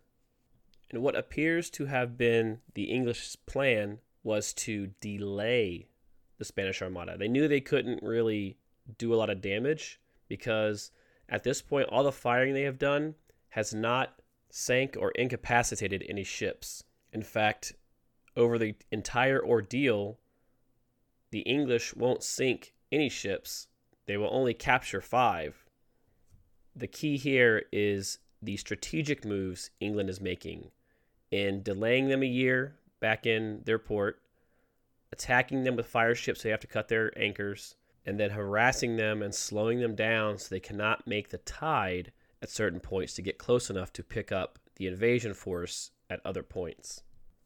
and 0.91 1.01
what 1.01 1.15
appears 1.15 1.69
to 1.69 1.85
have 1.85 2.17
been 2.17 2.59
the 2.73 2.91
English 2.91 3.37
plan 3.45 3.99
was 4.21 4.53
to 4.53 4.87
delay 4.99 5.87
the 6.37 6.45
Spanish 6.45 6.81
Armada. 6.81 7.17
They 7.17 7.27
knew 7.27 7.47
they 7.47 7.61
couldn't 7.61 8.03
really 8.03 8.57
do 8.97 9.13
a 9.13 9.17
lot 9.17 9.29
of 9.29 9.41
damage 9.41 9.99
because 10.27 10.91
at 11.29 11.43
this 11.43 11.61
point, 11.61 11.89
all 11.89 12.03
the 12.03 12.11
firing 12.11 12.53
they 12.53 12.63
have 12.63 12.77
done 12.77 13.15
has 13.49 13.73
not 13.73 14.21
sank 14.49 14.95
or 14.99 15.11
incapacitated 15.11 16.05
any 16.07 16.23
ships. 16.23 16.83
In 17.11 17.23
fact, 17.23 17.73
over 18.35 18.57
the 18.57 18.75
entire 18.91 19.43
ordeal, 19.43 20.19
the 21.31 21.39
English 21.39 21.95
won't 21.95 22.23
sink 22.23 22.73
any 22.91 23.09
ships, 23.09 23.67
they 24.05 24.17
will 24.17 24.29
only 24.31 24.53
capture 24.53 25.01
five. 25.01 25.65
The 26.75 26.87
key 26.87 27.17
here 27.17 27.63
is 27.71 28.19
the 28.41 28.57
strategic 28.57 29.25
moves 29.25 29.71
England 29.79 30.09
is 30.09 30.21
making 30.21 30.71
in 31.31 31.63
delaying 31.63 32.09
them 32.09 32.21
a 32.21 32.27
year 32.27 32.75
back 32.99 33.25
in 33.25 33.61
their 33.65 33.79
port, 33.79 34.21
attacking 35.15 35.63
them 35.63 35.77
with 35.77 35.85
fire 35.85 36.13
ships 36.13 36.41
so 36.41 36.43
they 36.43 36.51
have 36.51 36.59
to 36.59 36.67
cut 36.67 36.89
their 36.89 37.17
anchors, 37.17 37.75
and 38.05 38.19
then 38.19 38.31
harassing 38.31 38.97
them 38.97 39.21
and 39.21 39.33
slowing 39.33 39.79
them 39.79 39.95
down 39.95 40.37
so 40.37 40.47
they 40.49 40.59
cannot 40.59 41.07
make 41.07 41.29
the 41.29 41.37
tide 41.39 42.11
at 42.41 42.49
certain 42.49 42.81
points 42.81 43.13
to 43.13 43.21
get 43.21 43.37
close 43.37 43.69
enough 43.69 43.93
to 43.93 44.03
pick 44.03 44.31
up 44.31 44.59
the 44.75 44.87
invasion 44.87 45.33
force 45.33 45.91
at 46.09 46.19
other 46.25 46.43
points. 46.43 47.01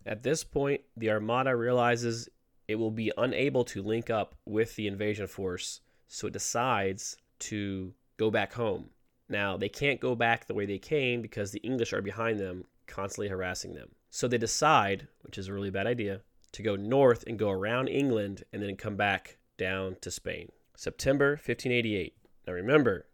At 0.05 0.23
this 0.23 0.43
point, 0.43 0.81
the 0.97 1.11
Armada 1.11 1.55
realizes 1.55 2.27
it 2.67 2.75
will 2.75 2.91
be 2.91 3.11
unable 3.17 3.63
to 3.65 3.83
link 3.83 4.09
up 4.09 4.35
with 4.45 4.75
the 4.75 4.87
invasion 4.87 5.27
force, 5.27 5.81
so 6.07 6.27
it 6.27 6.33
decides 6.33 7.17
to 7.39 7.93
go 8.17 8.31
back 8.31 8.53
home. 8.53 8.89
Now, 9.29 9.57
they 9.57 9.69
can't 9.69 10.01
go 10.01 10.15
back 10.15 10.47
the 10.47 10.55
way 10.55 10.65
they 10.65 10.79
came 10.79 11.21
because 11.21 11.51
the 11.51 11.59
English 11.59 11.93
are 11.93 12.01
behind 12.01 12.39
them, 12.39 12.65
constantly 12.87 13.27
harassing 13.27 13.75
them. 13.75 13.89
So 14.09 14.27
they 14.27 14.39
decide, 14.39 15.07
which 15.21 15.37
is 15.37 15.47
a 15.47 15.53
really 15.53 15.69
bad 15.69 15.85
idea, 15.85 16.21
to 16.51 16.63
go 16.63 16.75
north 16.75 17.23
and 17.27 17.37
go 17.37 17.49
around 17.49 17.87
England 17.87 18.43
and 18.51 18.61
then 18.61 18.75
come 18.75 18.95
back 18.95 19.37
down 19.57 19.97
to 20.01 20.11
Spain. 20.11 20.51
September 20.75 21.31
1588. 21.31 22.15
Now 22.47 22.53
remember, 22.53 23.07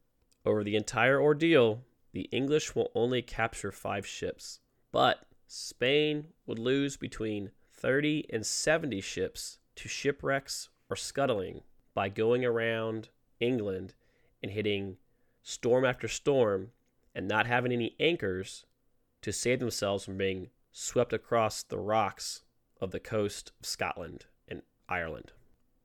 over 0.45 0.63
the 0.63 0.75
entire 0.75 1.19
ordeal, 1.19 1.81
the 2.13 2.29
English 2.31 2.75
will 2.75 2.91
only 2.95 3.21
capture 3.21 3.71
five 3.71 4.05
ships, 4.05 4.59
but 4.91 5.25
Spain 5.47 6.27
would 6.45 6.59
lose 6.59 6.95
between 6.95 7.51
30 7.73 8.25
and 8.31 8.45
70 8.45 9.01
ships 9.01 9.59
to 9.75 9.89
shipwrecks 9.89 10.69
or 10.89 10.95
scuttling 10.95 11.61
by 11.93 12.09
going 12.09 12.45
around 12.45 13.09
England 13.39 13.95
and 14.41 14.51
hitting 14.51 14.97
storm 15.43 15.83
after 15.83 16.07
storm 16.07 16.71
and 17.13 17.27
not 17.27 17.47
having 17.47 17.71
any 17.71 17.95
anchors 17.99 18.65
to 19.21 19.31
save 19.31 19.59
themselves 19.59 20.05
from 20.05 20.17
being 20.17 20.49
swept 20.71 21.13
across 21.13 21.63
the 21.63 21.77
rocks 21.77 22.43
of 22.81 22.91
the 22.91 22.99
coast 22.99 23.51
of 23.59 23.65
Scotland 23.65 24.25
and 24.47 24.61
Ireland. 24.87 25.31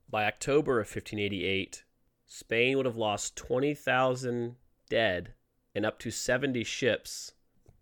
By 0.09 0.25
October 0.25 0.81
of 0.81 0.87
1588, 0.87 1.85
Spain 2.27 2.77
would 2.77 2.87
have 2.87 2.97
lost 2.97 3.37
20,000 3.37 4.57
dead 4.89 5.35
and 5.75 5.87
up 5.87 5.99
to 6.01 6.11
70 6.11 6.65
ships, 6.65 7.33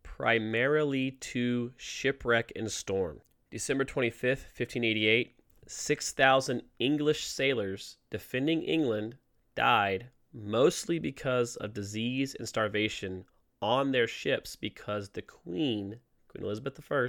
primarily 0.02 1.10
to 1.10 1.72
shipwreck 1.76 2.52
and 2.54 2.70
storm. 2.70 3.20
December 3.50 3.84
25th, 3.84 4.44
1588, 4.56 5.34
6,000 5.66 6.62
English 6.78 7.26
sailors 7.26 7.96
defending 8.10 8.62
England 8.62 9.16
died 9.54 10.08
mostly 10.32 10.98
because 10.98 11.56
of 11.56 11.72
disease 11.72 12.34
and 12.34 12.48
starvation 12.48 13.24
on 13.60 13.92
their 13.92 14.06
ships 14.06 14.56
because 14.56 15.10
the 15.10 15.22
Queen, 15.22 16.00
Queen 16.28 16.44
Elizabeth 16.44 16.80
I, 16.90 17.08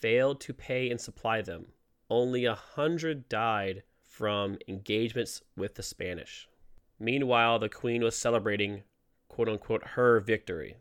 failed 0.00 0.40
to 0.40 0.54
pay 0.54 0.90
and 0.90 1.00
supply 1.00 1.42
them. 1.42 1.66
Only 2.08 2.44
a 2.44 2.54
hundred 2.54 3.28
died 3.28 3.82
from 4.02 4.58
engagements 4.66 5.42
with 5.56 5.76
the 5.76 5.82
Spanish. 5.82 6.48
Meanwhile, 6.98 7.58
the 7.58 7.68
Queen 7.68 8.02
was 8.02 8.16
celebrating, 8.16 8.82
quote 9.28 9.48
unquote, 9.48 9.88
her 9.88 10.20
victory. 10.20 10.76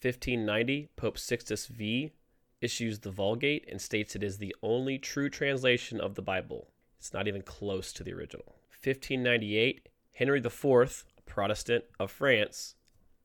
1590, 0.00 0.90
Pope 0.96 1.18
Sixtus 1.18 1.66
V 1.66 2.12
issues 2.60 3.00
the 3.00 3.10
Vulgate 3.10 3.68
and 3.70 3.80
states 3.80 4.16
it 4.16 4.22
is 4.22 4.38
the 4.38 4.54
only 4.62 4.98
true 4.98 5.28
translation 5.28 6.00
of 6.00 6.14
the 6.14 6.22
Bible. 6.22 6.68
It's 6.98 7.12
not 7.12 7.28
even 7.28 7.42
close 7.42 7.92
to 7.92 8.04
the 8.04 8.14
original. 8.14 8.54
1598, 8.82 9.88
Henry 10.12 10.38
IV, 10.38 11.04
Protestant 11.26 11.84
of 11.98 12.10
France, 12.10 12.74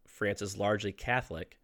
France 0.08 0.42
is 0.42 0.58
largely 0.58 0.92
Catholic, 0.92 1.58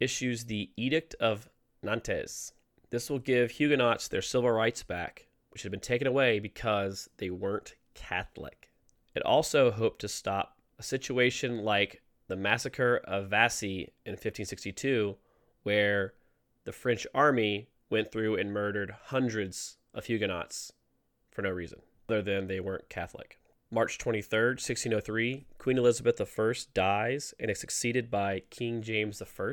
issues 0.00 0.44
the 0.44 0.70
Edict 0.76 1.14
of 1.20 1.48
Nantes. 1.82 2.52
This 2.92 3.08
will 3.08 3.18
give 3.18 3.52
Huguenots 3.52 4.08
their 4.08 4.20
civil 4.20 4.50
rights 4.50 4.82
back, 4.82 5.26
which 5.48 5.62
had 5.62 5.70
been 5.70 5.80
taken 5.80 6.06
away 6.06 6.38
because 6.38 7.08
they 7.16 7.30
weren't 7.30 7.74
Catholic. 7.94 8.70
It 9.14 9.24
also 9.24 9.70
hoped 9.70 10.02
to 10.02 10.08
stop 10.08 10.58
a 10.78 10.82
situation 10.82 11.64
like 11.64 12.02
the 12.28 12.36
massacre 12.36 13.00
of 13.04 13.30
Vassy 13.30 13.94
in 14.04 14.12
1562, 14.12 15.16
where 15.62 16.12
the 16.64 16.72
French 16.72 17.06
army 17.14 17.70
went 17.88 18.12
through 18.12 18.36
and 18.36 18.52
murdered 18.52 18.94
hundreds 19.04 19.78
of 19.94 20.04
Huguenots 20.04 20.74
for 21.30 21.40
no 21.40 21.48
reason, 21.48 21.80
other 22.10 22.20
than 22.20 22.46
they 22.46 22.60
weren't 22.60 22.90
Catholic. 22.90 23.40
March 23.70 23.96
23rd, 23.96 24.56
1603, 24.60 25.46
Queen 25.56 25.78
Elizabeth 25.78 26.20
I 26.20 26.52
dies 26.74 27.32
and 27.40 27.50
is 27.50 27.58
succeeded 27.58 28.10
by 28.10 28.42
King 28.50 28.82
James 28.82 29.22
I. 29.22 29.52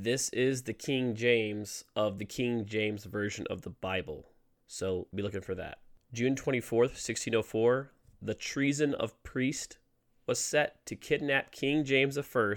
This 0.00 0.28
is 0.28 0.62
the 0.62 0.74
King 0.74 1.16
James 1.16 1.82
of 1.96 2.20
the 2.20 2.24
King 2.24 2.66
James 2.66 3.02
Version 3.02 3.48
of 3.50 3.62
the 3.62 3.70
Bible, 3.70 4.28
so 4.64 5.08
be 5.12 5.24
looking 5.24 5.40
for 5.40 5.56
that. 5.56 5.78
June 6.12 6.36
24th, 6.36 6.94
1604, 6.94 7.90
the 8.22 8.34
treason 8.36 8.94
of 8.94 9.20
priest 9.24 9.78
was 10.24 10.38
set 10.38 10.86
to 10.86 10.94
kidnap 10.94 11.50
King 11.50 11.82
James 11.82 12.16
I 12.16 12.54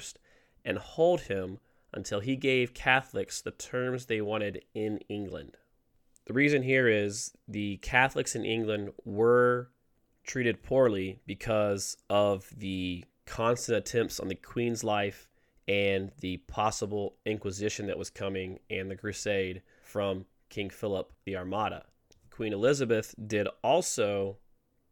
and 0.64 0.78
hold 0.78 1.22
him 1.22 1.58
until 1.92 2.20
he 2.20 2.36
gave 2.36 2.76
Catholics 2.76 3.42
the 3.42 3.50
terms 3.50 4.06
they 4.06 4.22
wanted 4.22 4.64
in 4.76 5.00
England. 5.10 5.58
The 6.28 6.34
reason 6.34 6.62
here 6.62 6.88
is 6.88 7.32
the 7.48 7.78
Catholics 7.78 8.36
in 8.36 8.46
England 8.46 8.92
were 9.04 9.72
treated 10.24 10.62
poorly 10.62 11.22
because 11.26 11.98
of 12.08 12.54
the 12.56 13.04
constant 13.26 13.80
attempts 13.80 14.20
on 14.20 14.28
the 14.28 14.36
Queen's 14.36 14.84
life 14.84 15.28
and 15.68 16.12
the 16.20 16.38
possible 16.38 17.16
Inquisition 17.26 17.88
that 17.88 17.98
was 17.98 18.10
coming 18.10 18.60
and 18.70 18.90
the 18.90 18.96
Crusade 18.96 19.62
from 19.84 20.26
King 20.50 20.70
Philip 20.70 21.12
the 21.26 21.38
Armada. 21.38 21.86
Queen 22.30 22.54
Elizabeth 22.54 23.14
did 23.28 23.48
also 23.64 24.38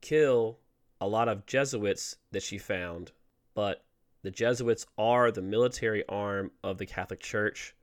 kill 0.01 0.59
a 1.01 1.07
lot 1.07 1.27
of 1.27 1.45
Jesuits 1.45 2.17
that 2.31 2.43
she 2.43 2.57
found, 2.57 3.11
but 3.53 3.83
the 4.21 4.31
Jesuits 4.31 4.85
are 4.97 5.31
the 5.31 5.41
military 5.41 6.03
arm 6.07 6.51
of 6.63 6.77
the 6.77 6.85
Catholic 6.85 7.19
Church. 7.19 7.75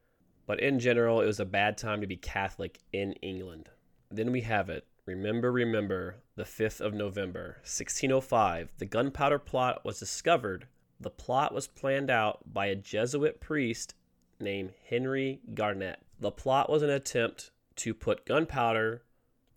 But 0.46 0.60
in 0.60 0.78
general, 0.78 1.20
it 1.20 1.26
was 1.26 1.40
a 1.40 1.44
bad 1.44 1.76
time 1.76 2.00
to 2.00 2.06
be 2.06 2.16
Catholic 2.16 2.78
in 2.92 3.12
England. 3.14 3.70
Then 4.10 4.30
we 4.30 4.42
have 4.42 4.70
it 4.70 4.86
Remember, 5.06 5.52
remember, 5.52 6.16
the 6.34 6.42
5th 6.42 6.80
of 6.80 6.92
November, 6.92 7.58
1605, 7.62 8.70
the 8.78 8.86
gunpowder 8.86 9.38
plot 9.38 9.84
was 9.84 10.00
discovered. 10.00 10.66
The 11.00 11.10
plot 11.10 11.52
was 11.52 11.66
planned 11.66 12.10
out 12.10 12.52
by 12.52 12.66
a 12.66 12.74
Jesuit 12.74 13.40
priest 13.40 13.94
named 14.40 14.72
Henry 14.88 15.40
Garnet. 15.54 16.00
The 16.18 16.30
plot 16.30 16.70
was 16.70 16.82
an 16.82 16.90
attempt 16.90 17.50
to 17.76 17.94
put 17.94 18.24
gunpowder 18.24 19.02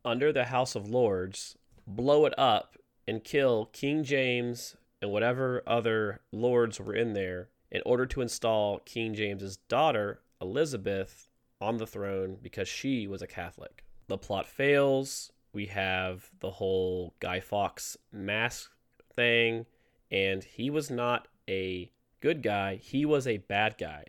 under 0.04 0.32
the 0.32 0.46
House 0.46 0.76
of 0.76 0.90
Lords, 0.90 1.58
blow 1.88 2.26
it 2.26 2.34
up, 2.38 2.78
and 3.08 3.24
kill 3.24 3.68
King 3.68 4.04
James 4.04 4.76
and 5.02 5.12
whatever 5.12 5.64
other 5.66 6.22
lords 6.32 6.80
were 6.80 6.94
in 6.94 7.14
there 7.14 7.50
in 7.72 7.82
order 7.86 8.06
to 8.06 8.22
install 8.22 8.80
King 8.80 9.14
James's 9.14 9.58
daughter, 9.58 10.22
Elizabeth 10.42 11.30
on 11.62 11.78
the 11.78 11.88
throne 11.88 12.38
because 12.42 12.68
she 12.68 13.08
was 13.08 13.22
a 13.22 13.28
Catholic. 13.28 13.84
The 14.08 14.18
plot 14.18 14.46
fails. 14.46 15.32
We 15.54 15.68
have 15.68 16.30
the 16.40 16.52
whole 16.52 17.16
Guy 17.20 17.40
Fawkes 17.40 17.98
mask 18.12 18.72
thing, 19.16 19.66
and 20.12 20.43
he 20.43 20.70
was 20.70 20.89
not 20.89 21.28
a 21.47 21.91
good 22.20 22.41
guy, 22.41 22.76
he 22.76 23.05
was 23.05 23.28
a 23.28 23.38
bad 23.38 23.76
guy. 23.78 24.05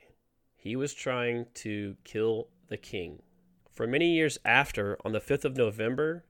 He 0.56 0.76
was 0.76 0.92
trying 0.92 1.46
to 1.54 1.96
kill 2.04 2.48
the 2.68 2.76
king. 2.76 3.22
For 3.70 3.86
many 3.86 4.14
years 4.14 4.38
after, 4.44 4.98
on 5.04 5.12
the 5.12 5.20
5th 5.20 5.44
of 5.44 5.56
November, 5.56 6.24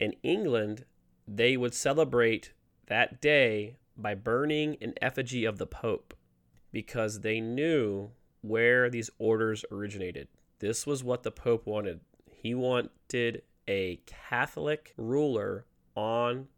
in 0.00 0.14
England, 0.22 0.84
they 1.28 1.56
would 1.56 1.74
celebrate 1.74 2.52
that 2.86 3.20
day 3.20 3.76
by 3.96 4.14
burning 4.14 4.76
an 4.80 4.94
effigy 5.02 5.44
of 5.44 5.58
the 5.58 5.66
Pope 5.66 6.14
because 6.72 7.20
they 7.20 7.40
knew 7.40 8.10
where 8.42 8.88
these 8.88 9.10
orders 9.18 9.64
originated. 9.70 10.28
This 10.58 10.86
was 10.86 11.04
what 11.04 11.22
the 11.22 11.30
Pope 11.30 11.66
wanted. 11.66 12.00
He 12.30 12.54
wanted 12.54 13.42
a 13.68 14.00
Catholic 14.06 14.94
ruler 14.96 15.66
on 15.94 16.48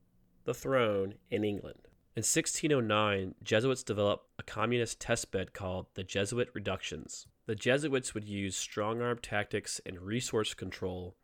the 0.44 0.54
throne 0.54 1.14
in 1.30 1.44
England. 1.44 1.87
In 2.18 2.22
1609, 2.22 3.36
Jesuits 3.44 3.84
developed 3.84 4.26
a 4.40 4.42
communist 4.42 4.98
testbed 4.98 5.52
called 5.52 5.86
the 5.94 6.02
Jesuit 6.02 6.48
Reductions. 6.52 7.28
The 7.46 7.54
Jesuits 7.54 8.12
would 8.12 8.24
use 8.24 8.56
strong 8.56 9.00
arm 9.00 9.20
tactics 9.22 9.80
and 9.86 10.02
resource 10.02 10.52
control 10.52 11.14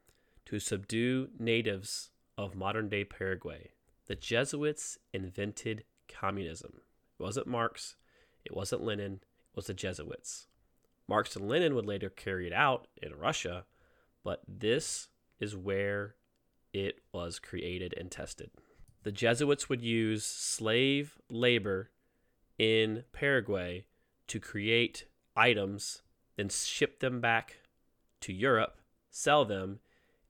to 0.47 0.61
subdue 0.61 1.31
natives 1.37 2.11
of 2.39 2.55
modern 2.55 2.89
day 2.89 3.03
Paraguay. 3.03 3.73
The 4.07 4.15
Jesuits 4.15 4.97
invented 5.13 5.83
communism. 6.07 6.83
It 7.19 7.23
wasn't 7.25 7.49
Marx, 7.49 7.97
it 8.45 8.55
wasn't 8.55 8.85
Lenin, 8.85 9.15
it 9.15 9.57
was 9.57 9.67
the 9.67 9.75
Jesuits. 9.75 10.47
Marx 11.09 11.35
and 11.35 11.49
Lenin 11.49 11.75
would 11.75 11.87
later 11.87 12.09
carry 12.09 12.47
it 12.47 12.53
out 12.53 12.87
in 13.03 13.17
Russia, 13.17 13.65
but 14.23 14.43
this 14.47 15.09
is 15.41 15.57
where 15.57 16.15
it 16.73 17.01
was 17.13 17.41
created 17.41 17.95
and 17.97 18.13
tested 18.13 18.53
the 19.05 19.13
Jesuits 19.13 19.69
would 19.69 19.83
use 19.83 20.25
slave 20.25 21.19
labor 21.31 21.91
in 22.59 23.05
Paraguay 23.13 23.85
to 24.27 24.41
create 24.41 25.07
items, 25.37 26.03
then 26.37 26.49
ship 26.49 27.01
them 27.01 27.21
back 27.21 27.59
to 28.23 28.33
Europe, 28.33 28.79
sell 29.11 29.45
them, 29.45 29.81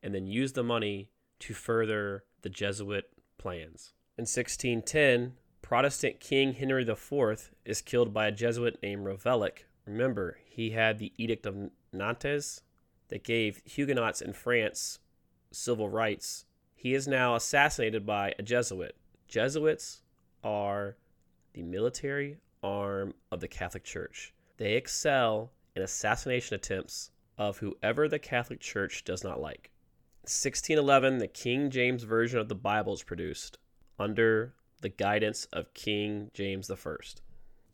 and 0.03 0.15
then 0.15 0.27
use 0.27 0.53
the 0.53 0.65
money 0.65 1.09
to 1.39 1.55
further 1.55 2.25
the 2.43 2.49
Jesuit 2.49 3.11
plans. 3.39 3.93
In 4.19 4.23
1610, 4.23 5.35
Protestant 5.63 6.19
King 6.21 6.55
Henry 6.55 6.83
IV 6.83 7.51
is 7.65 7.81
killed 7.81 8.13
by 8.13 8.27
a 8.27 8.33
Jesuit 8.33 8.81
named 8.83 9.07
Ravaillac. 9.07 9.65
Remember, 9.87 10.39
he 10.45 10.71
had 10.71 10.99
the 10.99 11.13
Edict 11.17 11.47
of 11.47 11.71
Nantes 11.93 12.63
that 13.09 13.23
gave 13.23 13.63
Huguenots 13.65 14.21
in 14.21 14.33
France 14.33 14.99
civil 15.53 15.89
rights 15.89 16.47
he 16.85 16.93
is 16.93 17.09
now 17.09 17.35
assassinated 17.35 18.05
by 18.05 18.35
a 18.39 18.43
Jesuit. 18.43 18.95
Jesuits 19.27 20.03
are 20.43 20.97
the 21.55 21.63
military 21.63 22.37
arm 22.63 23.15
of 23.33 23.41
the 23.41 23.49
Catholic 23.49 23.85
Church. 23.85 24.35
They 24.59 24.75
excel 24.75 25.51
in 25.75 25.81
assassination 25.81 26.57
attempts 26.57 27.11
of 27.39 27.57
whoever 27.57 28.07
the 28.07 28.19
Catholic 28.19 28.61
Church 28.61 29.03
does 29.03 29.25
not 29.25 29.41
like. 29.41 29.71
1611, 30.25 31.17
the 31.17 31.27
King 31.27 31.71
James 31.71 32.03
Version 32.03 32.39
of 32.39 32.51
the 32.51 32.55
Bible 32.55 32.93
is 32.93 33.03
produced 33.03 33.57
under 33.99 34.53
the 34.83 34.91
guidance 34.91 35.47
of 35.55 35.73
King 35.73 36.31
James 36.35 36.71
I. 36.71 36.77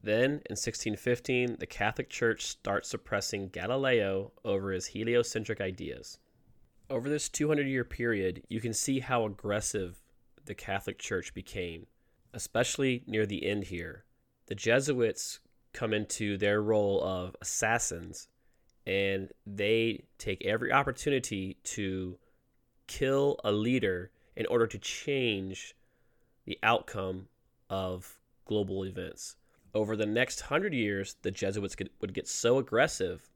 Then, 0.05 0.31
in 0.31 0.55
1615, 0.55 1.57
the 1.59 1.67
Catholic 1.67 2.11
Church 2.11 2.47
starts 2.47 2.89
suppressing 2.89 3.49
Galileo 3.49 4.31
over 4.45 4.71
his 4.71 4.87
heliocentric 4.87 5.61
ideas 5.61 6.21
over 6.91 7.09
this 7.09 7.28
200 7.28 7.66
year 7.66 7.84
period, 7.84 8.43
you 8.49 8.61
can 8.61 8.74
see 8.74 9.01
how 9.01 9.24
aggressive 9.24 10.03
the 10.45 10.55
Catholic 10.55 10.99
Church 10.99 11.32
became, 11.32 11.86
especially 12.34 13.05
near 13.07 13.24
the 13.24 13.47
end 13.47 13.64
here. 13.64 14.05
The 14.47 14.55
Jesuits 14.57 15.38
come 15.72 15.95
into 15.95 16.36
their 16.36 16.61
role 16.61 17.03
of 17.03 17.36
assassins 17.41 18.26
and 18.86 19.30
they 19.47 20.05
take 20.18 20.45
every 20.45 20.72
opportunity 20.72 21.57
to 21.62 22.18
kill 22.88 23.38
a 23.45 23.53
leader 23.53 24.11
in 24.34 24.47
order 24.47 24.66
to 24.66 24.78
change 24.78 25.76
the 26.45 26.59
outcome 26.62 27.28
of 27.68 28.18
global 28.47 28.84
events. 28.84 29.36
Over 29.72 29.95
the 29.95 30.07
next 30.07 30.41
hundred 30.41 30.74
years, 30.74 31.14
the 31.22 31.30
Jesuits 31.30 31.76
would 32.01 32.14
get 32.14 32.26
so 32.26 32.59
aggressive 32.59 33.30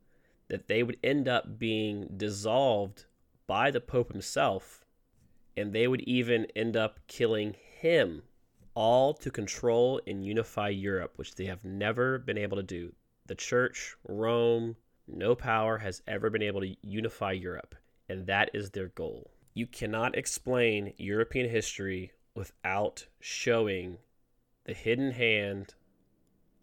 that 0.48 0.66
they 0.66 0.82
would 0.82 0.96
end 1.04 1.28
up 1.28 1.58
being 1.58 2.08
dissolved 2.16 3.04
by 3.46 3.70
the 3.70 3.80
Pope 3.80 4.12
himself, 4.12 4.84
and 5.56 5.72
they 5.72 5.86
would 5.86 6.00
even 6.02 6.46
end 6.56 6.76
up 6.76 6.98
killing 7.06 7.54
him, 7.80 8.22
all 8.74 9.14
to 9.14 9.30
control 9.30 10.00
and 10.06 10.24
unify 10.24 10.68
Europe, 10.68 11.12
which 11.16 11.34
they 11.34 11.44
have 11.46 11.64
never 11.64 12.18
been 12.18 12.38
able 12.38 12.56
to 12.56 12.62
do. 12.62 12.92
The 13.26 13.34
Church, 13.34 13.94
Rome, 14.08 14.76
no 15.06 15.34
power 15.34 15.78
has 15.78 16.02
ever 16.06 16.30
been 16.30 16.42
able 16.42 16.62
to 16.62 16.76
unify 16.82 17.32
Europe, 17.32 17.74
and 18.08 18.26
that 18.26 18.50
is 18.54 18.70
their 18.70 18.88
goal. 18.88 19.30
You 19.52 19.66
cannot 19.66 20.16
explain 20.16 20.94
European 20.96 21.48
history 21.48 22.12
without 22.34 23.06
showing 23.20 23.98
the 24.64 24.74
hidden 24.74 25.12
hand 25.12 25.74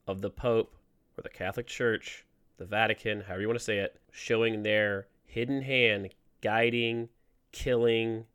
of 0.08 0.22
the 0.22 0.30
Pope 0.30 0.76
or 1.18 1.22
the 1.22 1.30
Catholic 1.30 1.68
Church, 1.68 2.26
the 2.58 2.66
Vatican, 2.66 3.22
however 3.22 3.42
you 3.42 3.48
want 3.48 3.60
to 3.60 3.64
say 3.64 3.78
it, 3.78 4.00
showing 4.12 4.64
their 4.64 5.08
hidden 5.26 5.62
hand 5.62 6.10
guiding, 6.42 7.10
killing, 7.52 8.26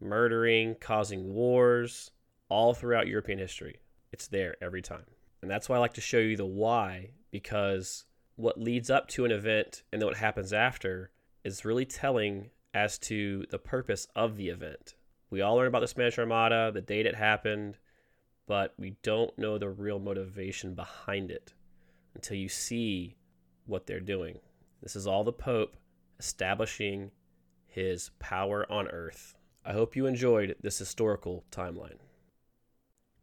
murdering, 0.00 0.76
causing 0.80 1.32
wars, 1.32 2.10
all 2.48 2.74
throughout 2.74 3.06
European 3.06 3.38
history. 3.38 3.80
It's 4.12 4.28
there 4.28 4.56
every 4.62 4.82
time. 4.82 5.06
And 5.42 5.50
that's 5.50 5.68
why 5.68 5.76
I 5.76 5.80
like 5.80 5.94
to 5.94 6.00
show 6.00 6.18
you 6.18 6.36
the 6.36 6.46
why, 6.46 7.10
because 7.30 8.04
what 8.36 8.60
leads 8.60 8.90
up 8.90 9.08
to 9.08 9.24
an 9.24 9.30
event 9.30 9.82
and 9.92 10.00
then 10.00 10.06
what 10.06 10.16
happens 10.16 10.52
after 10.52 11.10
is 11.44 11.64
really 11.64 11.84
telling 11.84 12.50
as 12.72 12.98
to 12.98 13.44
the 13.50 13.58
purpose 13.58 14.08
of 14.16 14.36
the 14.36 14.48
event. 14.48 14.94
We 15.30 15.40
all 15.40 15.56
learn 15.56 15.68
about 15.68 15.80
the 15.80 15.88
Spanish 15.88 16.18
Armada, 16.18 16.70
the 16.72 16.80
date 16.80 17.06
it 17.06 17.14
happened, 17.14 17.78
but 18.46 18.74
we 18.78 18.96
don't 19.02 19.36
know 19.38 19.58
the 19.58 19.68
real 19.68 19.98
motivation 19.98 20.74
behind 20.74 21.30
it 21.30 21.54
until 22.14 22.36
you 22.36 22.48
see 22.48 23.16
what 23.66 23.86
they're 23.86 24.00
doing. 24.00 24.38
This 24.82 24.96
is 24.96 25.06
all 25.06 25.24
the 25.24 25.32
Pope 25.32 25.76
establishing 26.18 27.10
his 27.74 28.12
power 28.20 28.64
on 28.70 28.86
earth. 28.88 29.34
I 29.64 29.72
hope 29.72 29.96
you 29.96 30.06
enjoyed 30.06 30.54
this 30.62 30.78
historical 30.78 31.42
timeline. 31.50 31.98